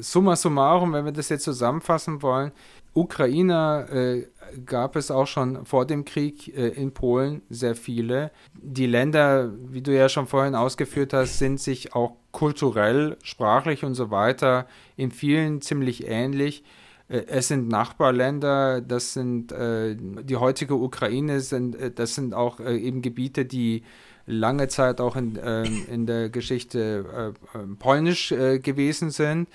summa 0.00 0.36
summarum, 0.36 0.92
wenn 0.92 1.04
wir 1.04 1.12
das 1.12 1.28
jetzt 1.28 1.44
zusammenfassen 1.44 2.22
wollen, 2.22 2.52
Ukrainer 2.92 3.86
äh, 3.90 4.26
gab 4.66 4.96
es 4.96 5.10
auch 5.10 5.26
schon 5.26 5.64
vor 5.64 5.86
dem 5.86 6.04
Krieg 6.04 6.48
äh, 6.56 6.68
in 6.68 6.92
Polen 6.92 7.42
sehr 7.48 7.76
viele. 7.76 8.32
Die 8.54 8.86
Länder, 8.86 9.52
wie 9.68 9.80
du 9.80 9.94
ja 9.94 10.08
schon 10.08 10.26
vorhin 10.26 10.56
ausgeführt 10.56 11.12
hast, 11.12 11.38
sind 11.38 11.60
sich 11.60 11.94
auch 11.94 12.16
kulturell, 12.32 13.16
sprachlich 13.22 13.84
und 13.84 13.94
so 13.94 14.10
weiter 14.10 14.66
in 14.96 15.12
vielen 15.12 15.60
ziemlich 15.60 16.08
ähnlich. 16.08 16.64
Äh, 17.08 17.26
es 17.28 17.46
sind 17.48 17.68
Nachbarländer, 17.68 18.80
das 18.80 19.12
sind 19.12 19.52
äh, 19.52 19.94
die 19.96 20.36
heutige 20.36 20.74
Ukraine, 20.74 21.40
sind, 21.40 21.76
äh, 21.76 21.92
das 21.92 22.16
sind 22.16 22.34
auch 22.34 22.58
äh, 22.58 22.76
eben 22.76 23.02
Gebiete, 23.02 23.44
die 23.44 23.84
lange 24.30 24.68
Zeit 24.68 25.00
auch 25.00 25.16
in, 25.16 25.38
ähm, 25.42 25.86
in 25.90 26.06
der 26.06 26.28
Geschichte 26.30 27.34
polnisch 27.78 28.28
gewesen 28.28 29.10
sind. 29.10 29.48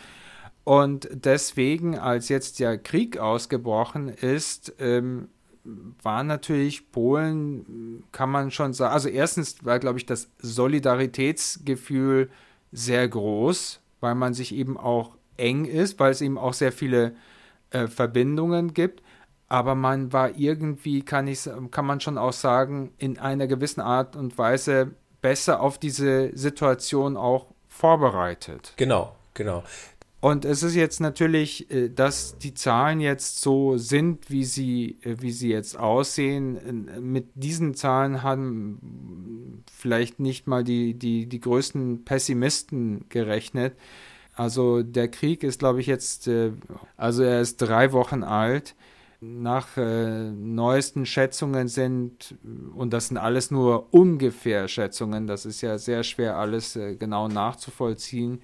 Und 0.63 1.07
deswegen, 1.11 1.97
als 1.97 2.27
jetzt 2.27 2.59
der 2.59 2.77
Krieg 2.79 3.19
ausgebrochen 3.19 4.09
ist, 4.09 4.73
ähm, 4.79 5.29
war 6.01 6.23
natürlich 6.23 6.91
Polen, 6.91 8.03
kann 8.11 8.29
man 8.29 8.51
schon 8.51 8.73
sagen, 8.73 8.93
also 8.93 9.09
erstens 9.09 9.63
war, 9.63 9.79
glaube 9.79 9.99
ich, 9.99 10.05
das 10.05 10.29
Solidaritätsgefühl 10.39 12.29
sehr 12.71 13.07
groß, 13.07 13.79
weil 13.99 14.15
man 14.15 14.33
sich 14.33 14.53
eben 14.53 14.77
auch 14.77 15.15
eng 15.37 15.65
ist, 15.65 15.99
weil 15.99 16.11
es 16.11 16.21
eben 16.21 16.37
auch 16.37 16.53
sehr 16.53 16.71
viele 16.71 17.15
äh, 17.71 17.87
Verbindungen 17.87 18.73
gibt. 18.73 19.01
Aber 19.47 19.75
man 19.75 20.11
war 20.11 20.35
irgendwie, 20.37 21.03
kann, 21.03 21.27
ich, 21.27 21.47
kann 21.71 21.85
man 21.85 21.99
schon 21.99 22.17
auch 22.17 22.33
sagen, 22.33 22.93
in 22.97 23.19
einer 23.19 23.47
gewissen 23.47 23.81
Art 23.81 24.15
und 24.15 24.37
Weise 24.37 24.95
besser 25.21 25.61
auf 25.61 25.77
diese 25.77 26.35
Situation 26.35 27.17
auch 27.17 27.47
vorbereitet. 27.67 28.73
Genau, 28.77 29.15
genau. 29.33 29.63
Und 30.25 30.43
es 30.43 30.63
ist 30.63 30.73
jetzt 30.73 31.01
natürlich, 31.01 31.69
äh, 31.69 31.89
dass 31.89 32.39
die 32.39 32.55
Zahlen 32.55 32.99
jetzt 32.99 33.41
so 33.41 33.77
sind, 33.77 34.31
wie 34.31 34.43
sie, 34.43 34.97
äh, 35.03 35.17
wie 35.19 35.29
sie 35.29 35.49
jetzt 35.49 35.77
aussehen. 35.77 36.89
Mit 36.99 37.27
diesen 37.35 37.75
Zahlen 37.75 38.23
haben 38.23 39.63
vielleicht 39.71 40.19
nicht 40.19 40.47
mal 40.47 40.63
die, 40.63 40.95
die, 40.95 41.27
die 41.27 41.39
größten 41.39 42.05
Pessimisten 42.05 43.07
gerechnet. 43.09 43.75
Also 44.33 44.81
der 44.81 45.09
Krieg 45.09 45.43
ist, 45.43 45.59
glaube 45.59 45.81
ich, 45.81 45.85
jetzt, 45.85 46.27
äh, 46.27 46.53
also 46.97 47.21
er 47.21 47.41
ist 47.41 47.57
drei 47.57 47.91
Wochen 47.91 48.23
alt. 48.23 48.73
Nach 49.21 49.77
äh, 49.77 50.31
neuesten 50.31 51.05
Schätzungen 51.05 51.67
sind, 51.67 52.35
und 52.75 52.91
das 52.93 53.07
sind 53.07 53.17
alles 53.17 53.49
nur 53.49 53.93
ungefähr 53.93 54.67
Schätzungen, 54.67 55.25
das 55.25 55.45
ist 55.45 55.61
ja 55.61 55.77
sehr 55.77 56.03
schwer 56.03 56.37
alles 56.37 56.75
äh, 56.75 56.95
genau 56.95 57.27
nachzuvollziehen, 57.27 58.41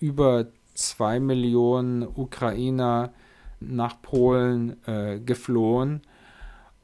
über 0.00 0.46
zwei 0.74 1.20
Millionen 1.20 2.02
Ukrainer 2.02 3.12
nach 3.60 4.00
Polen 4.00 4.76
äh, 4.86 5.20
geflohen. 5.20 6.02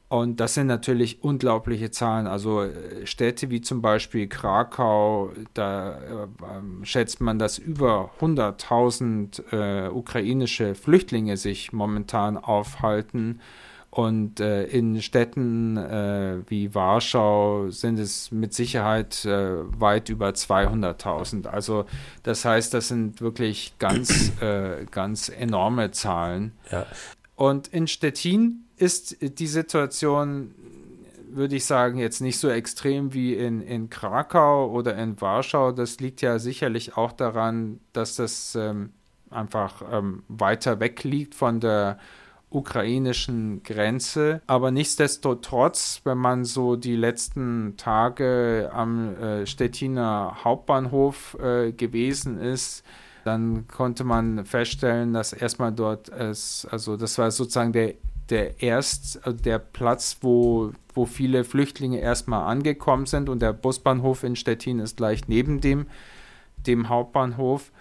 Und 0.09 0.39
das 0.39 0.55
sind 0.55 0.65
natürlich 0.65 1.23
unglaubliche 1.23 1.91
Zahlen. 1.91 2.25
Also 2.25 2.63
äh, 2.63 3.05
Städte 3.05 3.51
wie 3.51 3.61
zum 3.61 3.83
Beispiel 3.83 4.27
Krakau, 4.27 5.31
da 5.53 5.91
äh, 5.91 6.27
ähm, 6.57 6.83
schätzt 6.83 7.21
man, 7.21 7.37
dass 7.37 7.59
über 7.59 8.09
100.000 8.19 9.53
äh, 9.53 9.89
ukrainische 9.89 10.73
Flüchtlinge 10.73 11.37
sich 11.37 11.73
momentan 11.73 12.37
aufhalten. 12.37 13.39
Und 13.91 14.39
äh, 14.39 14.63
in 14.65 14.99
Städten 15.01 15.77
äh, 15.77 16.39
wie 16.47 16.73
Warschau 16.73 17.69
sind 17.69 17.99
es 17.99 18.31
mit 18.31 18.55
Sicherheit 18.55 19.25
äh, 19.25 19.57
weit 19.79 20.09
über 20.09 20.29
200.000. 20.29 21.45
Also 21.45 21.85
das 22.23 22.45
heißt, 22.45 22.73
das 22.73 22.87
sind 22.87 23.21
wirklich 23.21 23.73
ganz, 23.77 24.31
ganz 24.89 25.29
enorme 25.29 25.91
Zahlen. 25.91 26.53
Ja. 26.71 26.87
Und 27.35 27.67
in 27.67 27.87
Stettin 27.87 28.65
ist 28.79 29.17
die 29.21 29.47
Situation, 29.47 30.53
würde 31.31 31.55
ich 31.55 31.65
sagen, 31.65 31.99
jetzt 31.99 32.21
nicht 32.21 32.39
so 32.39 32.49
extrem 32.49 33.13
wie 33.13 33.35
in, 33.35 33.61
in 33.61 33.89
Krakau 33.89 34.71
oder 34.71 34.95
in 34.95 35.19
Warschau. 35.21 35.71
Das 35.71 35.99
liegt 35.99 36.21
ja 36.21 36.39
sicherlich 36.39 36.97
auch 36.97 37.11
daran, 37.11 37.79
dass 37.93 38.15
das 38.15 38.55
ähm, 38.55 38.91
einfach 39.29 39.83
ähm, 39.91 40.23
weiter 40.27 40.79
weg 40.79 41.03
liegt 41.03 41.35
von 41.35 41.59
der 41.59 41.99
ukrainischen 42.49 43.61
Grenze. 43.63 44.41
Aber 44.47 44.71
nichtsdestotrotz, 44.71 46.01
wenn 46.03 46.17
man 46.17 46.45
so 46.45 46.75
die 46.75 46.95
letzten 46.95 47.75
Tage 47.77 48.71
am 48.73 49.15
äh, 49.15 49.45
Stettiner 49.45 50.37
Hauptbahnhof 50.43 51.37
äh, 51.39 51.71
gewesen 51.71 52.39
ist, 52.39 52.83
dann 53.23 53.67
konnte 53.67 54.03
man 54.03 54.45
feststellen, 54.45 55.13
dass 55.13 55.33
erstmal 55.33 55.71
dort 55.71 56.09
es, 56.09 56.67
also 56.71 56.97
das 56.97 57.17
war 57.17 57.29
sozusagen 57.29 57.73
der 57.73 57.93
der 58.29 58.61
erst 58.61 59.25
äh, 59.25 59.33
der 59.33 59.59
Platz, 59.59 60.17
wo, 60.21 60.71
wo 60.93 61.05
viele 61.05 61.43
Flüchtlinge 61.43 61.99
erstmal 61.99 62.45
angekommen 62.45 63.05
sind 63.05 63.29
und 63.29 63.41
der 63.41 63.53
Busbahnhof 63.53 64.23
in 64.23 64.35
Stettin 64.35 64.79
ist 64.79 64.97
gleich 64.97 65.27
neben 65.27 65.61
dem, 65.61 65.87
dem 66.65 66.89
Hauptbahnhof. 66.89 67.71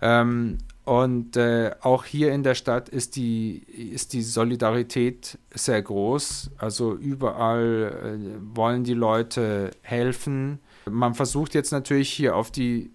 Ähm, 0.00 0.58
und 0.84 1.36
äh, 1.36 1.72
auch 1.82 2.04
hier 2.04 2.32
in 2.32 2.42
der 2.42 2.54
Stadt 2.54 2.88
ist 2.88 3.14
die, 3.14 3.58
ist 3.58 4.12
die 4.12 4.22
Solidarität 4.22 5.38
sehr 5.54 5.82
groß. 5.82 6.50
Also 6.58 6.94
überall 6.94 8.18
äh, 8.18 8.56
wollen 8.56 8.82
die 8.82 8.94
Leute 8.94 9.70
helfen. 9.82 10.58
Man 10.90 11.14
versucht 11.14 11.54
jetzt 11.54 11.70
natürlich 11.70 12.10
hier 12.10 12.34
auf 12.34 12.50
die, 12.50 12.90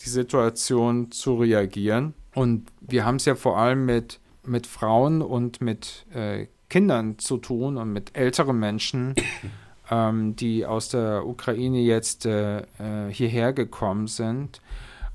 die 0.00 0.08
Situation 0.08 1.10
zu 1.10 1.36
reagieren. 1.36 2.12
Und 2.34 2.68
wir 2.80 3.06
haben 3.06 3.16
es 3.16 3.24
ja 3.24 3.34
vor 3.34 3.56
allem 3.56 3.86
mit 3.86 4.20
mit 4.48 4.66
Frauen 4.66 5.22
und 5.22 5.60
mit 5.60 6.06
äh, 6.12 6.46
Kindern 6.68 7.18
zu 7.18 7.38
tun 7.38 7.76
und 7.76 7.92
mit 7.92 8.16
älteren 8.16 8.58
Menschen, 8.58 9.14
ähm, 9.90 10.36
die 10.36 10.66
aus 10.66 10.88
der 10.88 11.26
Ukraine 11.26 11.80
jetzt 11.80 12.26
äh, 12.26 12.58
äh, 12.58 12.64
hierher 13.10 13.52
gekommen 13.52 14.06
sind. 14.06 14.60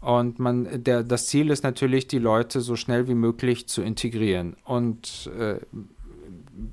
Und 0.01 0.37
man, 0.37 0.83
der, 0.83 1.03
das 1.03 1.27
Ziel 1.27 1.49
ist 1.49 1.63
natürlich, 1.63 2.07
die 2.07 2.19
Leute 2.19 2.59
so 2.59 2.75
schnell 2.75 3.07
wie 3.07 3.15
möglich 3.15 3.67
zu 3.67 3.81
integrieren. 3.81 4.57
Und 4.65 5.31
äh, 5.37 5.59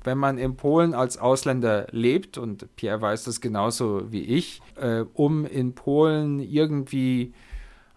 wenn 0.03 0.17
man 0.17 0.37
in 0.37 0.57
Polen 0.57 0.93
als 0.93 1.17
Ausländer 1.17 1.87
lebt, 1.91 2.37
und 2.37 2.75
Pierre 2.75 3.01
weiß 3.01 3.23
das 3.23 3.39
genauso 3.39 4.11
wie 4.11 4.23
ich, 4.23 4.61
äh, 4.75 5.05
um 5.13 5.45
in 5.45 5.73
Polen 5.73 6.39
irgendwie 6.39 7.33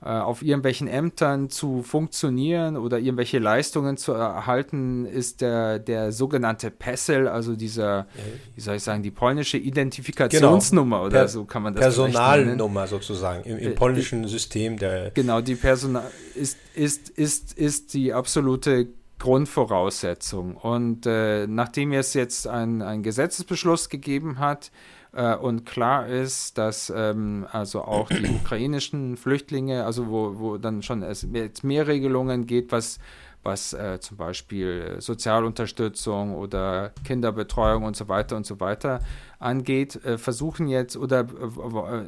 auf 0.08 0.42
irgendwelchen 0.42 0.86
Ämtern 0.86 1.48
zu 1.48 1.82
funktionieren 1.82 2.76
oder 2.76 2.98
irgendwelche 2.98 3.38
Leistungen 3.38 3.96
zu 3.96 4.12
erhalten, 4.12 5.06
ist 5.06 5.40
der, 5.40 5.78
der 5.78 6.12
sogenannte 6.12 6.70
PESEL, 6.70 7.26
also 7.26 7.56
dieser, 7.56 8.06
wie 8.54 8.60
soll 8.60 8.76
ich 8.76 8.82
sagen, 8.82 9.02
die 9.02 9.10
polnische 9.10 9.56
Identifikationsnummer 9.56 10.96
genau. 10.96 11.06
oder 11.06 11.18
per 11.20 11.28
so 11.28 11.44
kann 11.44 11.62
man 11.62 11.74
das 11.74 11.82
Personalnummer 11.82 12.86
sozusagen 12.86 13.44
im, 13.44 13.58
im 13.58 13.72
äh, 13.72 13.74
polnischen 13.74 14.24
äh, 14.24 14.28
System 14.28 14.76
der. 14.76 15.10
Genau, 15.10 15.40
die 15.40 15.54
Personal 15.54 16.04
ist, 16.34 16.58
ist, 16.74 17.08
ist, 17.10 17.56
ist 17.56 17.94
die 17.94 18.12
absolute 18.12 18.88
Grundvoraussetzung. 19.18 20.56
Und 20.56 21.06
äh, 21.06 21.46
nachdem 21.46 21.92
es 21.92 22.14
jetzt 22.14 22.46
einen 22.46 23.02
Gesetzesbeschluss 23.02 23.88
gegeben 23.88 24.38
hat, 24.38 24.70
äh, 25.14 25.36
und 25.36 25.64
klar 25.66 26.06
ist, 26.06 26.58
dass 26.58 26.92
ähm, 26.94 27.46
also 27.50 27.82
auch 27.82 28.08
die 28.08 28.26
ukrainischen 28.42 29.16
Flüchtlinge, 29.16 29.84
also 29.84 30.08
wo, 30.08 30.38
wo 30.38 30.56
dann 30.58 30.82
schon 30.82 31.02
es 31.02 31.26
jetzt 31.32 31.64
mehr 31.64 31.86
Regelungen 31.86 32.46
geht, 32.46 32.72
was 32.72 32.98
was 33.44 33.74
äh, 33.74 34.00
zum 34.00 34.16
Beispiel 34.16 34.96
Sozialunterstützung 34.98 36.34
oder 36.34 36.92
Kinderbetreuung 37.04 37.84
und 37.84 37.94
so 37.94 38.08
weiter 38.08 38.36
und 38.36 38.46
so 38.46 38.58
weiter 38.58 39.00
angeht, 39.38 40.02
äh, 40.04 40.18
versuchen 40.18 40.66
jetzt 40.68 40.96
oder 40.96 41.20
äh, 41.20 42.04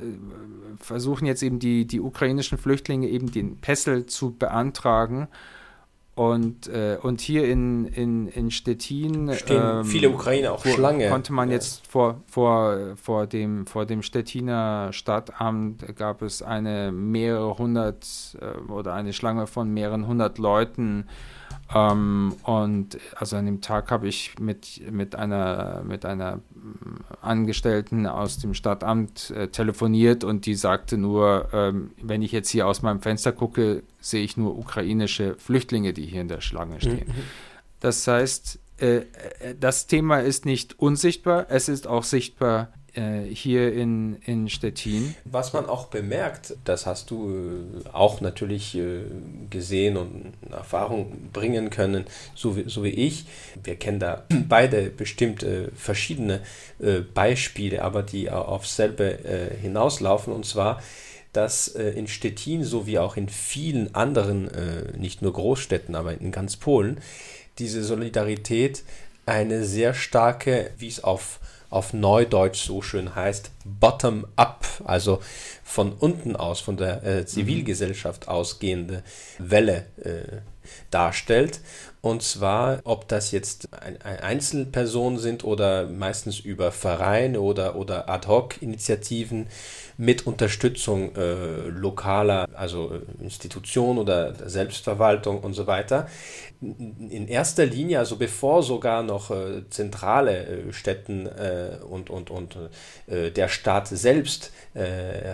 versuchen 0.78 1.26
jetzt 1.26 1.42
eben 1.42 1.58
die, 1.58 1.86
die 1.86 2.00
ukrainischen 2.00 2.58
Flüchtlinge 2.58 3.08
eben 3.08 3.30
den 3.30 3.58
Pessel 3.58 4.06
zu 4.06 4.34
beantragen 4.34 5.28
und, 6.16 6.66
äh, 6.68 6.96
und 7.02 7.20
hier 7.20 7.46
in, 7.46 7.84
in, 7.84 8.26
in 8.28 8.50
Stettin 8.50 9.34
stehen 9.34 9.80
ähm, 9.80 9.84
viele 9.84 10.08
Ukrainer 10.08 10.52
auch 10.52 10.64
Schlange. 10.64 11.10
Konnte 11.10 11.34
man 11.34 11.50
ja. 11.50 11.56
jetzt 11.56 11.86
vor, 11.86 12.22
vor, 12.26 12.96
vor, 12.96 13.26
dem, 13.26 13.66
vor 13.66 13.84
dem 13.84 14.00
Stettiner 14.00 14.94
Stadtamt 14.94 15.94
gab 15.94 16.22
es 16.22 16.40
eine 16.40 16.90
mehrere 16.90 17.58
hundert 17.58 18.06
äh, 18.40 18.72
oder 18.72 18.94
eine 18.94 19.12
Schlange 19.12 19.46
von 19.46 19.68
mehreren 19.74 20.06
hundert 20.06 20.38
Leuten 20.38 21.04
ähm, 21.74 22.34
und 22.44 22.98
also 23.16 23.36
an 23.36 23.46
dem 23.46 23.60
Tag 23.60 23.90
habe 23.90 24.06
ich 24.06 24.38
mit, 24.38 24.80
mit, 24.90 25.16
einer, 25.16 25.82
mit 25.84 26.04
einer 26.04 26.40
Angestellten 27.20 28.06
aus 28.06 28.38
dem 28.38 28.54
Stadtamt 28.54 29.30
äh, 29.30 29.48
telefoniert 29.48 30.22
und 30.22 30.46
die 30.46 30.54
sagte 30.54 30.96
nur, 30.96 31.48
ähm, 31.52 31.90
wenn 32.00 32.22
ich 32.22 32.30
jetzt 32.30 32.50
hier 32.50 32.68
aus 32.68 32.82
meinem 32.82 33.02
Fenster 33.02 33.32
gucke, 33.32 33.82
sehe 34.10 34.24
ich 34.24 34.36
nur 34.36 34.56
ukrainische 34.56 35.36
Flüchtlinge, 35.38 35.92
die 35.92 36.06
hier 36.06 36.20
in 36.20 36.28
der 36.28 36.40
Schlange 36.40 36.80
stehen. 36.80 37.08
Mhm. 37.08 37.22
Das 37.80 38.06
heißt, 38.06 38.58
äh, 38.80 38.96
äh 38.96 39.04
das 39.58 39.86
Thema 39.86 40.20
ist 40.20 40.46
nicht 40.46 40.78
unsichtbar, 40.78 41.46
es 41.50 41.68
ist 41.68 41.86
auch 41.86 42.04
sichtbar 42.04 42.72
äh, 42.94 43.22
hier 43.22 43.72
in, 43.72 44.16
in 44.24 44.48
Stettin. 44.48 45.14
Was 45.24 45.52
man 45.52 45.66
auch 45.66 45.86
bemerkt, 45.86 46.56
das 46.64 46.86
hast 46.86 47.10
du 47.10 47.82
auch 47.92 48.20
natürlich 48.20 48.78
gesehen 49.50 49.96
und 49.96 50.32
Erfahrung 50.50 51.30
bringen 51.32 51.70
können, 51.70 52.04
so 52.34 52.56
wie, 52.56 52.68
so 52.68 52.84
wie 52.84 52.90
ich. 52.90 53.26
Wir 53.62 53.76
kennen 53.76 53.98
da 53.98 54.24
beide 54.48 54.90
bestimmt 54.90 55.44
verschiedene 55.74 56.40
Beispiele, 57.12 57.82
aber 57.82 58.02
die 58.02 58.30
auf 58.30 58.66
selbe 58.66 59.18
hinauslaufen. 59.60 60.32
Und 60.32 60.46
zwar, 60.46 60.80
dass 61.36 61.68
in 61.68 62.06
Stettin 62.08 62.64
sowie 62.64 62.98
auch 62.98 63.16
in 63.16 63.28
vielen 63.28 63.94
anderen, 63.94 64.50
nicht 64.96 65.22
nur 65.22 65.32
Großstädten, 65.32 65.94
aber 65.94 66.20
in 66.20 66.32
ganz 66.32 66.56
Polen, 66.56 67.00
diese 67.58 67.84
Solidarität 67.84 68.82
eine 69.26 69.64
sehr 69.64 69.94
starke, 69.94 70.70
wie 70.78 70.88
es 70.88 71.02
auf 71.02 71.40
auf 71.70 71.92
Neudeutsch 71.92 72.64
so 72.64 72.80
schön 72.80 73.14
heißt, 73.14 73.50
bottom-up, 73.64 74.66
also 74.84 75.20
von 75.64 75.92
unten 75.92 76.36
aus, 76.36 76.60
von 76.60 76.76
der 76.76 77.04
äh, 77.04 77.26
Zivilgesellschaft 77.26 78.28
ausgehende 78.28 79.02
Welle 79.38 79.86
äh, 80.02 80.38
darstellt. 80.90 81.60
Und 82.00 82.22
zwar, 82.22 82.80
ob 82.84 83.08
das 83.08 83.32
jetzt 83.32 83.68
ein, 83.72 84.00
ein 84.02 84.20
Einzelpersonen 84.20 85.18
sind 85.18 85.42
oder 85.44 85.86
meistens 85.86 86.38
über 86.38 86.70
Vereine 86.70 87.40
oder, 87.40 87.74
oder 87.74 88.08
Ad-Hoc-Initiativen 88.08 89.48
mit 89.98 90.26
Unterstützung 90.26 91.14
äh, 91.16 91.68
lokaler, 91.68 92.48
also 92.54 92.92
äh, 92.92 93.22
Institutionen 93.22 93.98
oder 93.98 94.34
Selbstverwaltung 94.48 95.40
und 95.40 95.54
so 95.54 95.66
weiter. 95.66 96.06
In 96.60 97.28
erster 97.28 97.66
Linie, 97.66 97.98
also 97.98 98.16
bevor 98.16 98.62
sogar 98.62 99.02
noch 99.02 99.30
äh, 99.30 99.68
zentrale 99.68 100.46
äh, 100.46 100.72
Städten 100.72 101.26
äh, 101.26 101.78
und, 101.88 102.08
und, 102.10 102.30
und 102.30 102.56
äh, 103.06 103.30
der 103.30 103.48
Staat 103.48 103.88
selbst 103.88 104.52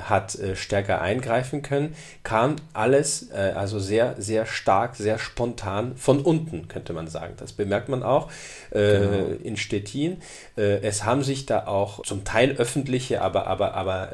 hat 0.05 0.39
stärker 0.55 1.01
eingreifen 1.03 1.63
können, 1.63 1.97
kam 2.23 2.55
alles 2.75 3.33
also 3.33 3.81
sehr, 3.81 4.15
sehr 4.17 4.47
stark, 4.47 4.95
sehr 4.95 5.19
spontan 5.19 5.97
von 5.97 6.21
unten 6.21 6.69
könnte 6.69 6.93
man 6.93 7.09
sagen. 7.09 7.35
Das 7.39 7.53
bemerkt 7.53 7.89
man 7.89 8.05
auch 8.05 8.31
genau. 8.71 9.33
in 9.43 9.57
Stettin. 9.57 10.19
Es 10.55 11.05
haben 11.05 11.25
sich 11.25 11.45
da 11.45 11.67
auch 11.67 12.05
zum 12.05 12.23
Teil 12.23 12.53
öffentliche, 12.53 13.21
aber, 13.21 13.49
aber, 13.49 13.75
aber 13.75 14.13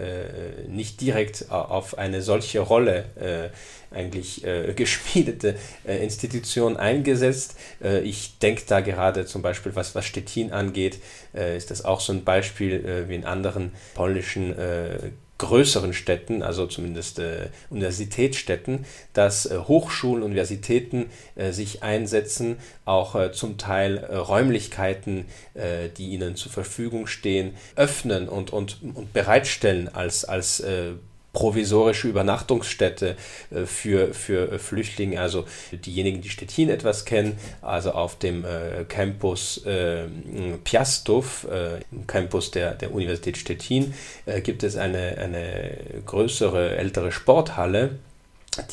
nicht 0.68 1.00
direkt 1.00 1.50
auf 1.50 1.98
eine 1.98 2.22
solche 2.22 2.60
Rolle 2.60 3.04
äh, 3.16 3.94
eigentlich 3.94 4.44
äh, 4.44 4.72
geschmiedete 4.76 5.56
äh, 5.86 6.02
Institution 6.02 6.76
eingesetzt. 6.76 7.56
Äh, 7.82 8.00
ich 8.00 8.38
denke 8.38 8.62
da 8.66 8.80
gerade 8.80 9.26
zum 9.26 9.42
Beispiel, 9.42 9.74
was, 9.74 9.94
was 9.94 10.04
Stettin 10.04 10.52
angeht, 10.52 11.00
äh, 11.34 11.56
ist 11.56 11.70
das 11.70 11.84
auch 11.84 12.00
so 12.00 12.12
ein 12.12 12.24
Beispiel 12.24 12.84
äh, 12.84 13.08
wie 13.08 13.14
in 13.14 13.24
anderen 13.24 13.72
polnischen 13.94 14.56
äh, 14.58 15.10
größeren 15.38 15.92
Städten, 15.92 16.42
also 16.42 16.66
zumindest 16.66 17.20
äh, 17.20 17.48
Universitätsstädten, 17.70 18.84
dass 19.12 19.46
äh, 19.46 19.56
Hochschulen, 19.56 20.22
Universitäten 20.22 21.06
äh, 21.36 21.52
sich 21.52 21.82
einsetzen, 21.82 22.56
auch 22.84 23.14
äh, 23.14 23.32
zum 23.32 23.56
Teil 23.56 23.98
äh, 23.98 24.16
Räumlichkeiten, 24.16 25.26
äh, 25.54 25.88
die 25.96 26.08
ihnen 26.08 26.36
zur 26.36 26.52
Verfügung 26.52 27.06
stehen, 27.06 27.54
öffnen 27.76 28.28
und, 28.28 28.52
und, 28.52 28.78
und 28.82 29.12
bereitstellen 29.12 29.88
als, 29.88 30.24
als 30.24 30.62
provisorische 31.32 32.08
Übernachtungsstätte 32.08 33.16
äh, 33.50 33.64
für, 33.64 34.14
für 34.14 34.52
äh, 34.52 34.58
Flüchtlinge, 34.58 35.20
also 35.20 35.44
diejenigen, 35.72 36.20
die 36.20 36.30
Stettin 36.30 36.68
etwas 36.70 37.04
kennen, 37.04 37.38
also 37.62 37.92
auf 37.92 38.18
dem 38.18 38.44
äh, 38.44 38.84
Campus 38.88 39.64
äh, 39.64 40.04
Piastov, 40.64 41.46
äh, 41.50 41.80
Campus 42.06 42.50
der, 42.50 42.74
der 42.74 42.92
Universität 42.92 43.36
Stettin, 43.36 43.94
gibt 44.42 44.62
es 44.62 44.76
eine, 44.76 45.18
eine 45.18 45.78
größere, 46.06 46.76
ältere 46.76 47.12
Sporthalle, 47.12 47.98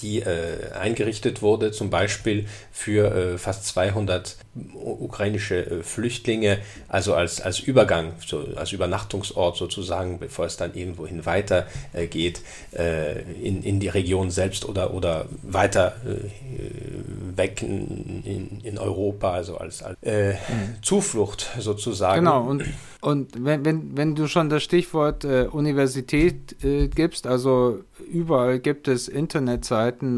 die 0.02 0.22
äh, 0.22 0.72
eingerichtet 0.74 1.42
wurde, 1.42 1.72
zum 1.72 1.90
Beispiel 1.90 2.46
für 2.72 3.34
äh, 3.34 3.38
fast 3.38 3.66
200 3.68 4.38
ukrainische 4.74 5.66
äh, 5.66 5.84
Flüchtlinge, 5.84 6.60
also 6.88 7.14
als, 7.14 7.42
als 7.42 7.60
Übergang, 7.60 8.14
so, 8.26 8.46
als 8.56 8.72
Übernachtungsort 8.72 9.58
sozusagen, 9.58 10.20
bevor 10.20 10.46
es 10.46 10.56
dann 10.58 10.74
irgendwohin 10.74 11.26
weiter 11.26 11.68
äh, 11.94 12.08
geht, 12.08 12.42
äh, 12.72 13.22
in, 13.22 13.64
in 13.64 13.80
die 13.80 13.90
Region 13.90 14.32
selbst 14.32 14.66
oder, 14.66 14.94
oder 14.94 15.26
weiter 15.44 15.96
äh, 16.06 17.38
weg 17.38 17.62
in, 17.62 18.24
in, 18.24 18.62
in, 18.64 18.78
Europa, 18.78 19.32
also 19.32 19.58
als, 19.58 19.84
als 19.84 19.98
mhm. 20.02 20.82
Zuflucht 20.82 21.50
sozusagen. 21.60 22.24
Genau, 22.24 22.44
und, 22.44 22.64
und 23.02 23.44
wenn, 23.44 23.66
wenn, 23.66 23.98
wenn 23.98 24.16
du 24.16 24.28
schon 24.28 24.50
das 24.50 24.64
Stichwort 24.64 25.26
Universität 25.26 26.56
gibst, 26.96 27.28
also 27.28 27.82
überall 28.10 28.60
gibt 28.60 28.88
es 28.88 29.08
Internetseiten, 29.08 29.75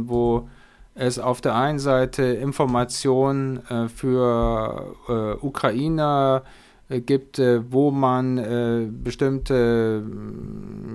wo 0.10 0.48
es 0.96 1.20
auf 1.20 1.42
der 1.42 1.56
einen 1.56 1.80
Seite 1.80 2.24
Informationen 2.24 3.66
äh, 3.70 3.88
für 3.88 4.96
äh, 5.08 5.46
Ukrainer 5.46 6.44
äh, 6.90 7.02
gibt, 7.02 7.38
äh, 7.38 7.72
wo 7.72 7.92
man 7.92 8.38
äh, 8.38 8.88
bestimmte, 8.90 10.04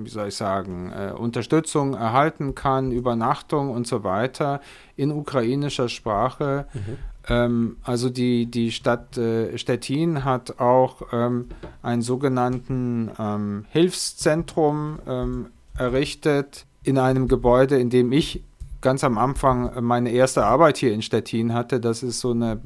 wie 0.02 0.09
soll 0.09 0.28
ich 0.28 0.37
sagen, 0.37 0.90
äh, 0.90 1.12
Unterstützung 1.12 1.95
erhalten 1.95 2.54
kann, 2.54 2.92
Übernachtung 2.92 3.71
und 3.71 3.87
so 3.87 4.02
weiter 4.02 4.61
in 4.97 5.12
ukrainischer 5.12 5.90
Sprache. 5.90 6.66
Mhm. 6.73 6.99
Ähm, 7.28 7.76
also 7.83 8.09
die, 8.09 8.47
die 8.47 8.73
Stadt 8.73 9.21
Stettin 9.57 10.25
hat 10.25 10.59
auch 10.59 11.02
ähm, 11.12 11.49
einen 11.83 12.02
sogenannten 12.02 13.11
ähm, 13.19 13.66
Hilfszentrum 13.69 14.99
ähm, 15.07 15.47
errichtet 15.76 16.66
in 16.83 16.99
einem 16.99 17.28
Gebäude, 17.28 17.78
in 17.78 17.90
dem 17.90 18.12
ich 18.12 18.42
ganz 18.82 19.04
am 19.04 19.16
Anfang 19.16 19.82
meine 19.82 20.10
erste 20.10 20.44
Arbeit 20.44 20.76
hier 20.76 20.92
in 20.92 21.00
Stettin 21.02 21.54
hatte. 21.54 21.80
Das 21.80 22.02
ist 22.02 22.20
so 22.20 22.32
eine, 22.32 22.60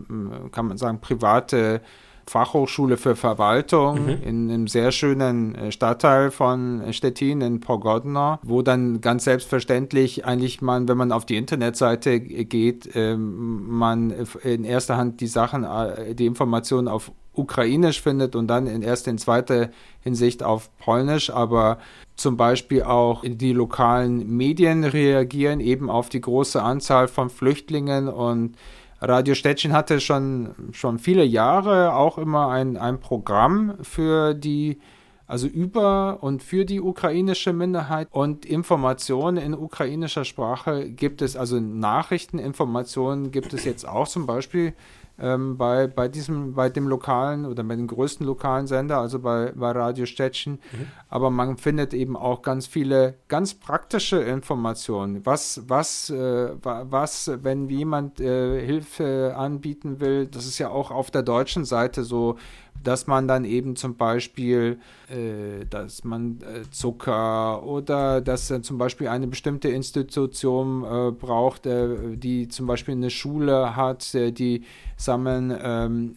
kann 0.51 0.67
man 0.67 0.79
sagen, 0.79 1.01
private 1.01 1.81
Fachhochschule 2.29 2.97
für 2.97 3.15
Verwaltung 3.15 4.05
mhm. 4.05 4.23
in 4.23 4.51
einem 4.51 4.67
sehr 4.67 4.91
schönen 4.91 5.55
äh, 5.55 5.71
Stadtteil 5.71 6.31
von 6.31 6.83
Stettin 6.93 7.41
in 7.41 7.61
Pogodno, 7.61 8.39
wo 8.43 8.63
dann 8.63 9.01
ganz 9.01 9.25
selbstverständlich 9.25 10.25
eigentlich 10.25 10.61
man, 10.61 10.89
wenn 10.89 10.97
man 10.97 11.13
auf 11.13 11.25
die 11.25 11.37
Internetseite 11.37 12.19
geht, 12.21 12.91
ähm, 12.95 13.69
man 13.69 14.13
in 14.43 14.65
erster 14.65 14.97
Hand 14.97 15.21
die 15.21 15.29
Sachen, 15.29 15.63
äh, 15.63 16.15
die 16.17 16.27
Informationen 16.27 16.89
auf 16.89 17.13
Ukrainisch 17.37 18.01
findet 18.01 18.37
und 18.37 18.49
dann 18.49 18.67
in 18.67 18.83
erst 18.83 19.09
in 19.09 19.19
zweiter 19.19 19.71
Hinsicht 20.01 20.43
auf 20.43 20.71
Polnisch, 20.79 21.31
aber 21.31 21.79
zum 22.17 22.37
Beispiel 22.37 22.83
auch 22.83 23.23
die 23.27 23.53
lokalen 23.53 24.37
Medien 24.37 24.85
reagieren 24.85 25.61
eben 25.61 25.91
auf 25.91 26.09
die 26.09 26.21
große 26.21 26.63
Anzahl 26.63 27.09
von 27.09 27.31
Flüchtlingen 27.31 28.09
und 28.09 28.57
Radio 29.01 29.35
Stettin 29.35 29.73
hatte 29.75 30.01
schon, 30.01 30.55
schon 30.73 30.99
viele 30.99 31.25
Jahre 31.25 31.95
auch 31.95 32.17
immer 32.17 32.49
ein, 32.49 32.79
ein 32.79 32.99
Programm 32.99 33.75
für 33.83 34.33
die, 34.33 34.79
also 35.27 35.47
über 35.47 36.23
und 36.23 36.43
für 36.43 36.65
die 36.65 36.81
ukrainische 36.81 37.53
Minderheit 37.53 38.09
und 38.11 38.47
Informationen 38.47 39.37
in 39.37 39.53
ukrainischer 39.53 40.25
Sprache 40.25 40.91
gibt 40.91 41.21
es, 41.21 41.37
also 41.37 41.61
Nachrichteninformationen 41.61 43.33
gibt 43.33 43.53
es 43.53 43.65
jetzt 43.65 43.87
auch 43.87 44.09
zum 44.09 44.25
Beispiel 44.27 44.73
ähm, 45.19 45.57
bei, 45.57 45.87
bei 45.87 46.09
diesem, 46.09 46.55
bei 46.55 46.69
dem 46.69 46.89
lokalen 46.89 47.47
oder 47.47 47.65
bei 47.65 47.77
dem 47.77 47.87
größten 47.87 48.27
lokalen 48.27 48.67
Sender, 48.67 48.99
also 48.99 49.19
bei, 49.19 49.53
bei 49.55 49.71
Radio 49.71 50.07
Stettin. 50.07 50.53
Mhm. 50.53 50.87
Aber 51.09 51.31
man 51.31 51.57
findet 51.57 51.95
eben 51.95 52.17
auch 52.17 52.43
ganz 52.43 52.67
viele 52.67 53.15
ganz 53.29 53.55
praktische 53.55 54.19
Informationen. 54.19 55.25
Was, 55.25 55.63
was, 55.67 56.11
äh, 56.11 56.51
was, 56.63 57.31
wenn 57.43 57.69
jemand 57.69 58.21
äh, 58.21 58.65
Hilfe 58.65 59.35
anbieten 59.37 60.01
will, 60.01 60.27
das 60.27 60.47
ist 60.47 60.59
ja 60.59 60.69
auch 60.69 60.91
auf 60.91 61.11
der 61.11 61.23
deutschen 61.23 61.65
Seite 61.65 62.05
so, 62.05 62.37
dass 62.83 63.07
man 63.07 63.29
dann 63.29 63.45
eben 63.45 63.77
zum 63.77 63.97
Beispiel, 63.97 64.79
äh, 65.09 65.65
dass 65.69 66.05
man 66.05 66.39
äh, 66.41 66.63
Zucker 66.71 67.63
oder 67.65 68.21
dass 68.21 68.51
äh, 68.51 68.63
zum 68.63 68.79
Beispiel 68.79 69.09
eine 69.09 69.27
bestimmte 69.27 69.69
Institution 69.69 70.85
äh, 70.85 71.11
braucht, 71.13 71.67
äh, 71.67 72.17
die 72.17 72.49
zum 72.49 72.67
Beispiel 72.67 72.95
eine 72.95 73.11
Schule 73.11 73.77
hat, 73.77 74.15
äh, 74.15 74.33
die 74.33 74.63
sammeln 74.99 75.55
ähm, 75.63 76.15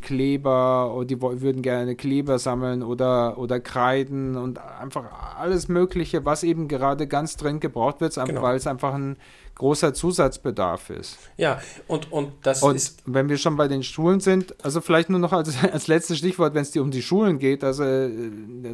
Kleber 0.00 0.92
oder 0.96 1.04
die 1.04 1.22
würden 1.22 1.62
gerne 1.62 1.94
Kleber 1.94 2.40
sammeln 2.40 2.82
oder, 2.82 3.38
oder 3.38 3.60
Kreiden 3.60 4.36
und 4.36 4.58
einfach 4.58 5.04
alles 5.38 5.68
Mögliche, 5.68 6.24
was 6.24 6.42
eben 6.42 6.66
gerade 6.66 7.06
ganz 7.06 7.36
dringend 7.36 7.60
gebraucht 7.60 8.00
wird, 8.00 8.16
genau. 8.16 8.42
weil 8.42 8.56
es 8.56 8.66
einfach 8.66 8.94
ein 8.94 9.16
großer 9.60 9.92
Zusatzbedarf 9.92 10.88
ist. 10.88 11.18
Ja, 11.36 11.60
und, 11.86 12.10
und 12.10 12.32
das 12.42 12.62
und 12.62 12.76
ist. 12.76 13.02
Wenn 13.04 13.28
wir 13.28 13.36
schon 13.36 13.56
bei 13.56 13.68
den 13.68 13.82
Schulen 13.82 14.20
sind, 14.20 14.54
also 14.64 14.80
vielleicht 14.80 15.10
nur 15.10 15.20
noch 15.20 15.34
als, 15.34 15.62
als 15.72 15.86
letztes 15.86 16.16
Stichwort, 16.16 16.54
wenn 16.54 16.62
es 16.62 16.70
dir 16.70 16.80
um 16.80 16.90
die 16.90 17.02
Schulen 17.02 17.38
geht, 17.38 17.62
also 17.62 17.84
äh, 17.84 18.10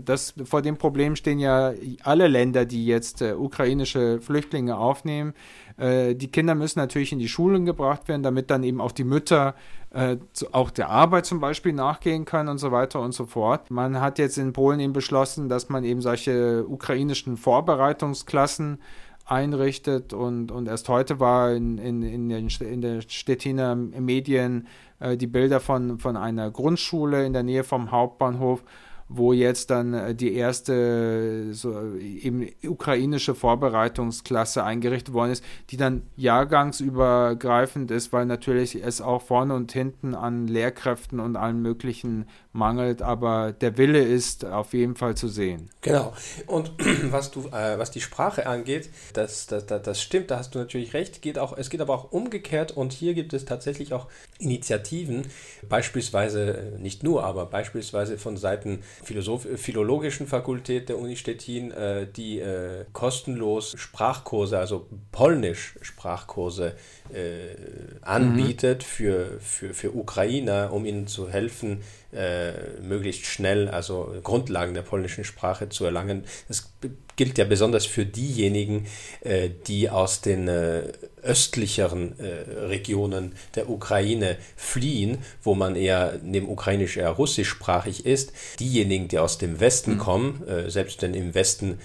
das, 0.05 0.35
vor 0.45 0.63
dem 0.63 0.77
Problem 0.77 1.17
stehen 1.17 1.41
ja 1.41 1.73
alle 2.05 2.29
Länder, 2.29 2.65
die 2.65 2.87
jetzt 2.87 3.21
äh, 3.21 3.33
ukrainische 3.33 4.21
Flüchtlinge 4.21 4.79
aufnehmen. 4.79 5.35
Äh, 5.77 6.15
die 6.15 6.31
Kinder 6.31 6.55
müssen 6.55 6.79
natürlich 6.79 7.11
in 7.11 7.19
die 7.19 7.29
Schulen 7.29 7.67
gebracht 7.67 8.07
werden, 8.07 8.23
damit 8.23 8.49
dann 8.53 8.63
eben 8.63 8.81
auch 8.81 8.93
die 8.93 9.05
Mütter 9.05 9.57
äh, 9.91 10.19
zu, 10.33 10.55
auch 10.55 10.71
der 10.71 10.89
Arbeit 10.89 11.27
zum 11.27 11.41
Beispiel 11.41 11.73
nachgehen 11.73 12.25
können 12.25 12.49
und 12.49 12.59
so 12.59 12.71
weiter 12.71 13.01
und 13.01 13.11
so 13.11 13.27
fort. 13.27 13.73
Man 13.73 14.01
hat 14.01 14.21
jetzt 14.21 14.39
in 14.39 14.53
Polen 14.53 14.79
eben 14.79 14.93
beschlossen, 14.93 15.49
dass 15.49 15.69
man 15.69 15.83
eben 15.83 16.01
solche 16.01 16.65
ukrainischen 16.65 17.37
Vorbereitungsklassen 17.37 18.79
einrichtet 19.27 20.13
und, 20.13 20.53
und 20.53 20.69
erst 20.69 20.89
heute 20.89 21.19
war 21.21 21.53
in, 21.53 21.79
in, 21.79 22.03
in, 22.03 22.29
den, 22.29 22.49
in 22.61 22.81
der 22.81 23.01
Stettiner 23.03 23.75
Medien 23.75 24.69
äh, 25.01 25.17
die 25.17 25.27
Bilder 25.27 25.61
von, 25.61 25.99
von 25.99 26.17
einer 26.17 26.51
Grundschule 26.51 27.27
in 27.27 27.33
der 27.33 27.43
Nähe 27.43 27.65
vom 27.65 27.91
Hauptbahnhof, 27.91 28.63
wo 29.09 29.33
jetzt 29.33 29.71
dann 29.71 29.95
äh, 29.95 30.15
die 30.15 30.33
erste 30.33 31.53
so 31.53 31.95
eben 31.97 32.49
ukrainische 32.65 33.35
Vorbereitungsklasse 33.35 34.63
eingerichtet 34.63 35.13
worden 35.13 35.33
ist, 35.33 35.45
die 35.71 35.77
dann 35.77 36.03
jahrgangsübergreifend 36.17 37.91
ist, 37.91 38.13
weil 38.13 38.27
natürlich 38.27 38.83
es 38.85 39.01
auch 39.01 39.23
vorne 39.23 39.55
und 39.55 39.73
hinten 39.73 40.15
an 40.15 40.47
Lehrkräften 40.47 41.19
und 41.19 41.37
allen 41.37 41.63
möglichen 41.63 42.27
mangelt, 42.57 43.03
aber 43.03 43.53
der 43.53 43.79
Wille 43.79 44.03
ist 44.03 44.45
auf 44.45 44.73
jeden 44.73 44.97
Fall 44.97 45.17
zu 45.17 45.29
sehen. 45.29 45.71
Genau. 45.83 46.13
Und 46.47 46.73
was 47.11 47.31
du, 47.31 47.47
äh, 47.49 47.79
was 47.79 47.91
die 47.91 48.01
Sprache 48.01 48.47
angeht, 48.47 48.91
das, 49.13 49.47
das, 49.47 49.67
das, 49.67 49.83
das, 49.83 50.03
stimmt, 50.03 50.31
da 50.31 50.39
hast 50.39 50.55
du 50.55 50.59
natürlich 50.59 50.95
recht. 50.95 51.23
Geht 51.23 51.39
auch, 51.39 51.57
es 51.57 51.71
geht 51.71 51.81
aber 51.81 51.95
auch 51.95 52.13
umgekehrt 52.13 52.77
und 52.77 52.93
hier 52.93 53.15
gibt 53.15 53.33
es 53.35 53.45
tatsächlich 53.45 53.93
auch 53.93 54.09
Initiativen, 54.39 55.23
beispielsweise 55.69 56.75
äh, 56.77 56.79
nicht 56.79 57.03
nur, 57.03 57.25
aber 57.25 57.47
beispielsweise 57.47 58.19
von 58.19 58.37
Seiten 58.37 58.81
Philosoph 59.05 59.47
Philologischen 59.57 60.27
Fakultät 60.27 60.89
der 60.89 60.99
Uni 60.99 61.17
Stettin, 61.17 61.71
äh, 61.71 62.07
die 62.07 62.41
äh, 62.41 62.85
kostenlos 62.93 63.75
Sprachkurse, 63.77 64.59
also 64.59 64.87
Polnisch-Sprachkurse 65.13 66.75
äh, 67.13 67.57
anbietet 68.03 68.83
mhm. 68.83 68.87
für, 68.87 69.41
für, 69.41 69.75
für 69.75 69.95
Ukrainer, 69.95 70.73
um 70.73 70.85
ihnen 70.85 71.07
zu 71.07 71.29
helfen, 71.29 71.83
äh, 72.13 72.81
möglichst 72.81 73.27
schnell 73.27 73.69
also 73.69 74.15
Grundlagen 74.23 74.75
der 74.75 74.83
polnischen 74.83 75.25
Sprache 75.25 75.69
zu 75.69 75.85
erlangen. 75.85 76.25
Es 76.49 76.73
gilt 77.17 77.39
ja 77.39 77.45
besonders 77.45 77.87
für 77.87 78.05
diejenigen, 78.05 78.87
äh, 79.23 79.49
die 79.67 79.91
aus 79.91 80.21
den 80.21 80.49
äh, 80.49 80.83
östlicheren 81.23 82.15
äh, 82.21 82.67
Regionen 82.67 83.35
der 83.55 83.69
Ukraine 83.69 84.37
fliehen, 84.55 85.19
wo 85.43 85.55
man 85.55 85.75
eher 85.75 86.21
neben 86.23 86.49
ukrainisch 86.49 86.99
eher 86.99 87.11
russischsprachig 87.11 88.07
ist. 88.07 88.33
Diejenigen, 88.61 89.09
die 89.09 89.19
aus 89.19 89.39
dem 89.39 89.59
Westen 89.59 89.95
mhm. 89.95 89.99
kommen, 89.99 90.43
selbst 90.69 91.03
wenn 91.03 91.15
im 91.15 91.35
Westen 91.35 91.79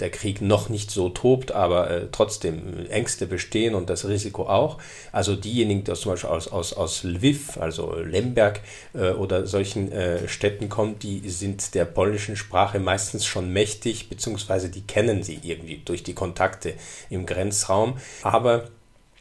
der 0.00 0.10
Krieg 0.10 0.40
noch 0.40 0.68
nicht 0.68 0.90
so 0.90 1.10
tobt, 1.10 1.52
aber 1.52 2.10
trotzdem 2.10 2.86
Ängste 2.88 3.26
bestehen 3.26 3.74
und 3.74 3.88
das 3.90 4.08
Risiko 4.08 4.48
auch. 4.48 4.78
Also 5.12 5.36
diejenigen, 5.36 5.84
die 5.84 5.92
aus, 5.92 6.00
zum 6.00 6.12
Beispiel 6.12 6.30
aus, 6.30 6.48
aus, 6.48 6.72
aus 6.72 7.04
Lviv, 7.04 7.56
also 7.58 7.94
Lemberg 7.94 8.60
oder 8.94 9.46
solchen 9.46 9.92
Städten 10.26 10.68
kommen, 10.68 10.98
die 10.98 11.28
sind 11.28 11.74
der 11.74 11.84
polnischen 11.84 12.36
Sprache 12.36 12.80
meistens 12.80 13.24
schon 13.24 13.52
mächtig, 13.52 14.08
beziehungsweise 14.08 14.70
die 14.70 14.77
kennen 14.82 15.22
sie 15.22 15.38
irgendwie 15.42 15.80
durch 15.84 16.02
die 16.02 16.14
Kontakte 16.14 16.74
im 17.10 17.26
Grenzraum. 17.26 17.96
Aber 18.22 18.68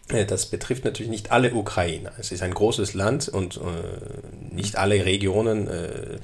äh, 0.10 0.26
das 0.26 0.46
betrifft 0.46 0.86
natürlich 0.86 1.10
nicht 1.10 1.32
alle 1.32 1.54
Ukrainer. 1.54 2.12
Es 2.18 2.32
ist 2.32 2.42
ein 2.42 2.54
großes 2.54 2.94
Land 2.94 3.28
und 3.28 3.58
äh, 3.58 4.54
nicht 4.54 4.78
alle 4.78 5.06
Regionen 5.06 5.68
äh, 5.68 6.20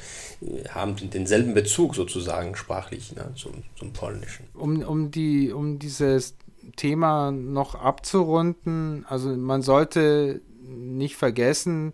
haben 0.69 0.95
denselben 1.09 1.53
Bezug 1.53 1.95
sozusagen 1.95 2.55
sprachlich 2.55 3.15
ne, 3.15 3.31
zum, 3.35 3.63
zum 3.77 3.93
Polnischen. 3.93 4.45
Um, 4.53 4.81
um, 4.83 5.11
die, 5.11 5.51
um 5.51 5.79
dieses 5.79 6.35
Thema 6.75 7.31
noch 7.31 7.75
abzurunden, 7.75 9.05
also 9.09 9.29
man 9.29 9.61
sollte 9.61 10.41
nicht 10.65 11.15
vergessen, 11.15 11.93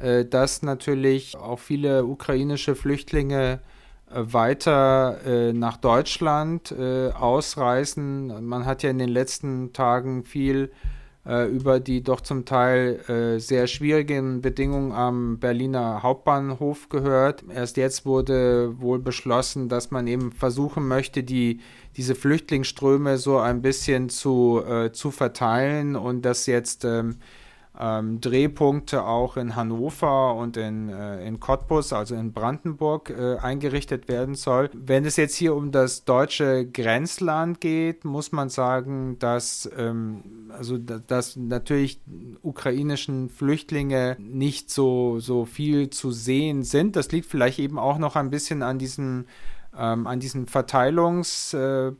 äh, 0.00 0.24
dass 0.24 0.62
natürlich 0.62 1.36
auch 1.36 1.58
viele 1.58 2.04
ukrainische 2.04 2.76
Flüchtlinge 2.76 3.60
weiter 4.10 5.18
äh, 5.26 5.52
nach 5.52 5.76
Deutschland 5.76 6.72
ausreisen. 6.72 8.46
Man 8.46 8.64
hat 8.64 8.82
ja 8.82 8.90
in 8.90 8.98
den 8.98 9.08
letzten 9.08 9.72
Tagen 9.72 10.24
viel 10.24 10.70
äh, 11.26 11.48
über 11.48 11.80
die 11.80 12.02
doch 12.02 12.20
zum 12.20 12.44
Teil 12.44 13.00
äh, 13.08 13.40
sehr 13.40 13.66
schwierigen 13.66 14.42
Bedingungen 14.42 14.92
am 14.92 15.38
Berliner 15.38 16.02
Hauptbahnhof 16.02 16.90
gehört. 16.90 17.44
Erst 17.48 17.78
jetzt 17.78 18.04
wurde 18.04 18.78
wohl 18.78 18.98
beschlossen, 18.98 19.70
dass 19.70 19.90
man 19.90 20.06
eben 20.06 20.32
versuchen 20.32 20.86
möchte, 20.86 21.22
die, 21.22 21.60
diese 21.96 22.14
Flüchtlingsströme 22.14 23.16
so 23.16 23.38
ein 23.38 23.62
bisschen 23.62 24.10
zu, 24.10 24.62
äh, 24.68 24.92
zu 24.92 25.10
verteilen 25.10 25.96
und 25.96 26.26
dass 26.26 26.44
jetzt 26.44 26.84
ähm, 26.84 27.16
ähm, 27.78 28.20
Drehpunkte 28.20 29.04
auch 29.04 29.36
in 29.36 29.56
Hannover 29.56 30.34
und 30.36 30.56
in, 30.56 30.88
äh, 30.88 31.26
in 31.26 31.40
Cottbus, 31.40 31.92
also 31.92 32.14
in 32.14 32.32
Brandenburg, 32.32 33.10
äh, 33.10 33.36
eingerichtet 33.38 34.06
werden 34.08 34.36
soll. 34.36 34.70
Wenn 34.72 35.04
es 35.04 35.16
jetzt 35.16 35.34
hier 35.34 35.54
um 35.54 35.72
das 35.72 36.04
deutsche 36.04 36.66
Grenzland 36.66 37.60
geht, 37.60 38.04
muss 38.04 38.30
man 38.30 38.48
sagen, 38.48 39.18
dass, 39.18 39.68
ähm, 39.76 40.50
also, 40.50 40.78
dass 40.78 41.36
natürlich 41.36 42.00
ukrainischen 42.42 43.28
Flüchtlinge 43.28 44.16
nicht 44.20 44.70
so, 44.70 45.18
so 45.18 45.44
viel 45.44 45.90
zu 45.90 46.12
sehen 46.12 46.62
sind. 46.62 46.94
Das 46.94 47.10
liegt 47.10 47.26
vielleicht 47.26 47.58
eben 47.58 47.78
auch 47.78 47.98
noch 47.98 48.14
ein 48.14 48.30
bisschen 48.30 48.62
an 48.62 48.78
diesem, 48.78 49.26
ähm, 49.76 50.06
an 50.06 50.20
diesen 50.20 50.46
Verteilungs- 50.46 51.56
äh, 51.56 51.92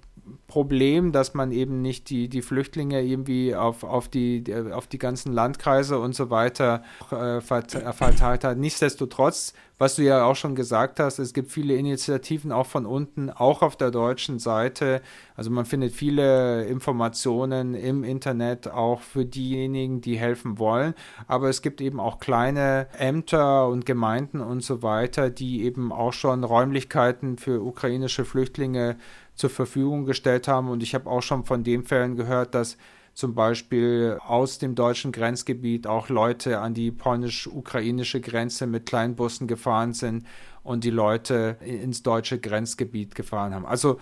Problem, 0.46 1.12
dass 1.12 1.34
man 1.34 1.52
eben 1.52 1.82
nicht 1.82 2.08
die, 2.10 2.28
die 2.28 2.42
Flüchtlinge 2.42 3.02
irgendwie 3.02 3.54
auf, 3.54 3.84
auf, 3.84 4.08
die, 4.08 4.44
auf 4.72 4.86
die 4.86 4.98
ganzen 4.98 5.32
Landkreise 5.32 5.98
und 5.98 6.14
so 6.14 6.30
weiter 6.30 6.82
äh, 7.10 7.40
verteilt 7.40 8.44
hat. 8.44 8.58
Nichtsdestotrotz, 8.58 9.54
was 9.78 9.96
du 9.96 10.02
ja 10.02 10.24
auch 10.24 10.36
schon 10.36 10.54
gesagt 10.54 11.00
hast, 11.00 11.18
es 11.18 11.34
gibt 11.34 11.50
viele 11.50 11.74
Initiativen 11.74 12.52
auch 12.52 12.66
von 12.66 12.86
unten, 12.86 13.30
auch 13.30 13.62
auf 13.62 13.76
der 13.76 13.90
deutschen 13.90 14.38
Seite. 14.38 15.02
Also 15.34 15.50
man 15.50 15.64
findet 15.64 15.92
viele 15.92 16.64
Informationen 16.66 17.74
im 17.74 18.04
Internet 18.04 18.68
auch 18.68 19.00
für 19.00 19.24
diejenigen, 19.24 20.00
die 20.00 20.16
helfen 20.16 20.58
wollen. 20.58 20.94
Aber 21.26 21.48
es 21.48 21.60
gibt 21.60 21.80
eben 21.80 21.98
auch 21.98 22.20
kleine 22.20 22.86
Ämter 22.98 23.68
und 23.68 23.84
Gemeinden 23.84 24.40
und 24.40 24.62
so 24.62 24.82
weiter, 24.82 25.28
die 25.28 25.64
eben 25.64 25.92
auch 25.92 26.12
schon 26.12 26.44
Räumlichkeiten 26.44 27.36
für 27.36 27.60
ukrainische 27.62 28.24
Flüchtlinge 28.24 28.96
zur 29.34 29.50
Verfügung 29.50 30.04
gestellt 30.04 30.46
haben. 30.46 30.68
Und 30.68 30.84
ich 30.84 30.94
habe 30.94 31.10
auch 31.10 31.22
schon 31.22 31.44
von 31.44 31.64
den 31.64 31.82
Fällen 31.82 32.14
gehört, 32.14 32.54
dass 32.54 32.76
zum 33.14 33.34
Beispiel 33.34 34.18
aus 34.26 34.58
dem 34.58 34.74
deutschen 34.74 35.12
Grenzgebiet 35.12 35.86
auch 35.86 36.08
Leute 36.08 36.60
an 36.60 36.74
die 36.74 36.90
polnisch-ukrainische 36.90 38.20
Grenze 38.20 38.66
mit 38.66 38.86
Kleinbussen 38.86 39.46
gefahren 39.46 39.92
sind 39.92 40.26
und 40.62 40.84
die 40.84 40.90
Leute 40.90 41.56
ins 41.64 42.02
deutsche 42.02 42.38
Grenzgebiet 42.38 43.14
gefahren 43.14 43.54
haben. 43.54 43.66
Also 43.66 43.98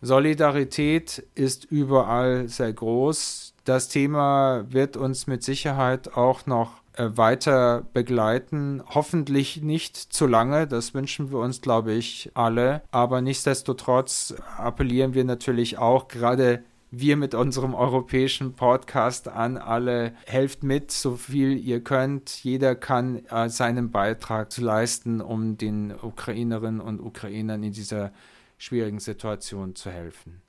Solidarität 0.00 1.26
ist 1.34 1.64
überall 1.64 2.48
sehr 2.48 2.72
groß. 2.72 3.54
Das 3.64 3.88
Thema 3.88 4.64
wird 4.68 4.96
uns 4.96 5.26
mit 5.26 5.42
Sicherheit 5.42 6.14
auch 6.14 6.46
noch 6.46 6.82
äh, 6.96 7.08
weiter 7.14 7.86
begleiten. 7.92 8.82
Hoffentlich 8.86 9.62
nicht 9.62 9.96
zu 9.96 10.26
lange, 10.26 10.66
das 10.66 10.94
wünschen 10.94 11.32
wir 11.32 11.38
uns, 11.38 11.60
glaube 11.60 11.92
ich, 11.92 12.30
alle. 12.34 12.82
Aber 12.90 13.20
nichtsdestotrotz 13.20 14.34
appellieren 14.58 15.14
wir 15.14 15.24
natürlich 15.24 15.78
auch 15.78 16.08
gerade 16.08 16.62
wir 16.98 17.16
mit 17.16 17.34
unserem 17.34 17.74
europäischen 17.74 18.54
Podcast 18.54 19.28
an 19.28 19.56
alle. 19.56 20.14
Helft 20.26 20.62
mit, 20.62 20.90
so 20.90 21.16
viel 21.16 21.56
ihr 21.56 21.82
könnt. 21.82 22.42
Jeder 22.44 22.74
kann 22.74 23.24
äh, 23.26 23.48
seinen 23.48 23.90
Beitrag 23.90 24.56
leisten, 24.56 25.20
um 25.20 25.56
den 25.56 25.92
Ukrainerinnen 25.92 26.80
und 26.80 27.00
Ukrainern 27.00 27.62
in 27.62 27.72
dieser 27.72 28.12
schwierigen 28.58 29.00
Situation 29.00 29.74
zu 29.74 29.90
helfen. 29.90 30.42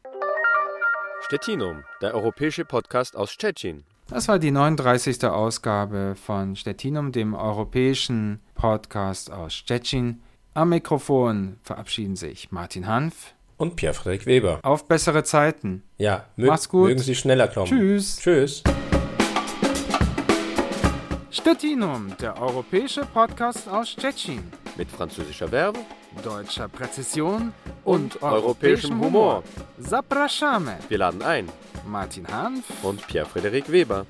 Stettinum, 1.21 1.83
der 2.01 2.13
europäische 2.13 2.65
Podcast 2.65 3.15
aus 3.15 3.31
Stettin 3.31 3.83
das 4.07 4.27
war 4.27 4.37
die 4.37 4.51
39. 4.51 5.23
Ausgabe 5.25 6.13
von 6.15 6.55
Stettinum, 6.55 7.11
dem 7.11 7.33
europäischen 7.33 8.39
Podcast 8.53 9.31
aus 9.31 9.55
Stettin. 9.55 10.21
Am 10.53 10.69
Mikrofon 10.69 11.57
verabschieden 11.63 12.15
sich 12.15 12.51
Martin 12.51 12.85
Hanf 12.85 13.33
und 13.57 13.75
Pierre-Frederik 13.75 14.25
Weber. 14.25 14.59
Auf 14.63 14.87
bessere 14.87 15.23
Zeiten. 15.23 15.83
Ja, 15.97 16.25
mö 16.35 16.47
Mach's 16.47 16.69
gut. 16.69 16.87
mögen 16.89 16.99
Sie 16.99 17.15
schneller 17.15 17.47
kommen. 17.47 17.67
Tschüss. 17.67 18.17
Tschüss. 18.17 18.63
Stettinum, 21.31 22.15
der 22.19 22.41
europäische 22.41 23.01
Podcast 23.05 23.67
aus 23.67 23.89
Stettin. 23.89 24.43
Mit 24.77 24.89
französischer 24.89 25.47
Verbe, 25.49 25.79
deutscher 26.23 26.67
Präzision 26.67 27.53
und, 27.83 28.15
und 28.15 28.23
europäischem 28.23 28.99
Humor. 28.99 29.43
Zapraszamy. 29.79 30.71
Wir 30.89 30.97
laden 30.97 31.21
ein. 31.21 31.47
Martin 31.85 32.27
Hanf 32.27 32.63
und 32.83 33.05
Pierre-Frederik 33.07 33.71
Weber. 33.71 34.05